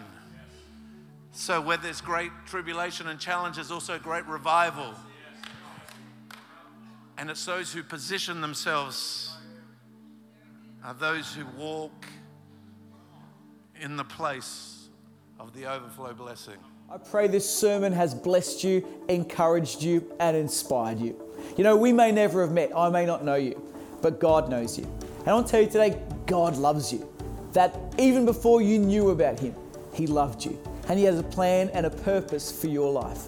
So, 1.33 1.61
where 1.61 1.77
there's 1.77 2.01
great 2.01 2.31
tribulation 2.45 3.07
and 3.07 3.19
challenge, 3.19 3.55
there's 3.55 3.71
also 3.71 3.99
great 3.99 4.25
revival. 4.25 4.93
And 7.21 7.29
it's 7.29 7.45
those 7.45 7.71
who 7.71 7.83
position 7.83 8.41
themselves 8.41 9.31
are 10.83 10.95
those 10.95 11.31
who 11.31 11.45
walk 11.55 12.07
in 13.79 13.95
the 13.95 14.03
place 14.03 14.89
of 15.39 15.53
the 15.53 15.67
overflow 15.67 16.13
blessing. 16.13 16.55
I 16.89 16.97
pray 16.97 17.27
this 17.27 17.47
sermon 17.47 17.93
has 17.93 18.15
blessed 18.15 18.63
you, 18.63 18.83
encouraged 19.07 19.83
you, 19.83 20.11
and 20.19 20.35
inspired 20.35 20.99
you. 20.99 21.15
You 21.57 21.63
know, 21.63 21.77
we 21.77 21.93
may 21.93 22.11
never 22.11 22.41
have 22.41 22.53
met, 22.53 22.75
I 22.75 22.89
may 22.89 23.05
not 23.05 23.23
know 23.23 23.35
you, 23.35 23.71
but 24.01 24.19
God 24.19 24.49
knows 24.49 24.79
you. 24.79 24.85
And 25.19 25.27
I 25.27 25.33
want 25.35 25.45
to 25.45 25.51
tell 25.51 25.61
you 25.61 25.67
today, 25.67 26.01
God 26.25 26.57
loves 26.57 26.91
you. 26.91 27.07
That 27.53 27.77
even 27.99 28.25
before 28.25 28.63
you 28.63 28.79
knew 28.79 29.11
about 29.11 29.39
Him, 29.39 29.53
He 29.93 30.07
loved 30.07 30.43
you. 30.43 30.59
And 30.89 30.97
He 30.97 31.05
has 31.05 31.19
a 31.19 31.23
plan 31.23 31.69
and 31.75 31.85
a 31.85 31.91
purpose 31.91 32.51
for 32.51 32.65
your 32.65 32.91
life. 32.91 33.27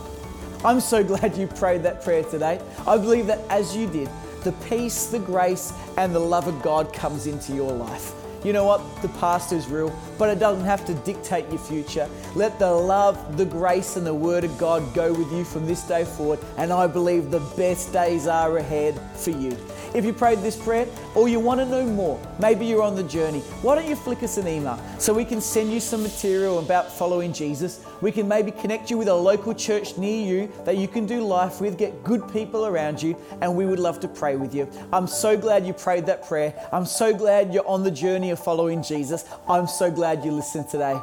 I'm 0.63 0.79
so 0.79 1.03
glad 1.11 1.37
you 1.37 1.47
prayed 1.47 1.83
that 1.83 2.03
prayer 2.03 2.23
today. 2.23 2.61
I 2.87 2.97
believe 2.97 3.27
that 3.27 3.39
as 3.49 3.75
you 3.75 3.87
did, 3.87 4.09
the 4.43 4.51
peace, 4.69 5.07
the 5.07 5.19
grace, 5.19 5.73
and 5.97 6.13
the 6.15 6.19
love 6.19 6.47
of 6.47 6.61
God 6.61 6.93
comes 6.93 7.27
into 7.27 7.53
your 7.53 7.71
life. 7.71 8.13
You 8.43 8.53
know 8.53 8.65
what? 8.65 8.81
The 9.03 9.09
past 9.09 9.53
is 9.53 9.67
real, 9.67 9.95
but 10.17 10.29
it 10.29 10.39
doesn't 10.39 10.65
have 10.65 10.83
to 10.85 10.95
dictate 10.95 11.47
your 11.49 11.59
future. 11.59 12.09
Let 12.33 12.57
the 12.57 12.71
love, 12.71 13.37
the 13.37 13.45
grace, 13.45 13.97
and 13.97 14.05
the 14.05 14.15
Word 14.15 14.43
of 14.43 14.57
God 14.57 14.95
go 14.95 15.13
with 15.13 15.31
you 15.31 15.43
from 15.43 15.67
this 15.67 15.83
day 15.83 16.05
forward, 16.05 16.39
and 16.57 16.73
I 16.73 16.87
believe 16.87 17.29
the 17.29 17.39
best 17.55 17.93
days 17.93 18.25
are 18.25 18.57
ahead 18.57 18.99
for 19.13 19.29
you. 19.29 19.55
If 19.93 20.05
you 20.05 20.13
prayed 20.13 20.39
this 20.39 20.55
prayer 20.55 20.87
or 21.15 21.27
you 21.27 21.39
want 21.39 21.59
to 21.59 21.65
know 21.65 21.85
more, 21.85 22.19
maybe 22.39 22.65
you're 22.65 22.81
on 22.81 22.95
the 22.95 23.03
journey, 23.03 23.41
why 23.61 23.75
don't 23.75 23.87
you 23.87 23.95
flick 23.95 24.23
us 24.23 24.37
an 24.37 24.47
email 24.47 24.79
so 24.97 25.13
we 25.13 25.25
can 25.25 25.41
send 25.41 25.71
you 25.71 25.79
some 25.81 26.01
material 26.01 26.59
about 26.59 26.91
following 26.91 27.33
Jesus? 27.33 27.85
We 27.99 28.11
can 28.11 28.27
maybe 28.27 28.51
connect 28.51 28.89
you 28.89 28.97
with 28.97 29.09
a 29.09 29.13
local 29.13 29.53
church 29.53 29.97
near 29.97 30.25
you 30.25 30.51
that 30.63 30.77
you 30.77 30.87
can 30.87 31.05
do 31.05 31.21
life 31.21 31.59
with, 31.59 31.77
get 31.77 32.03
good 32.03 32.31
people 32.31 32.65
around 32.65 33.03
you, 33.03 33.17
and 33.41 33.55
we 33.55 33.65
would 33.65 33.79
love 33.79 33.99
to 34.01 34.07
pray 34.07 34.37
with 34.37 34.55
you. 34.55 34.69
I'm 34.93 35.07
so 35.07 35.35
glad 35.35 35.67
you 35.67 35.73
prayed 35.73 36.05
that 36.05 36.25
prayer. 36.25 36.53
I'm 36.71 36.85
so 36.85 37.13
glad 37.13 37.53
you're 37.53 37.67
on 37.67 37.83
the 37.83 37.91
journey 37.91 38.31
of 38.31 38.39
following 38.39 38.81
Jesus. 38.81 39.25
I'm 39.47 39.67
so 39.67 39.91
glad 39.91 40.23
you 40.23 40.31
listened 40.31 40.69
today. 40.69 40.99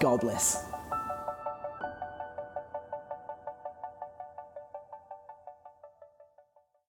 God 0.00 0.20
bless. 0.20 0.71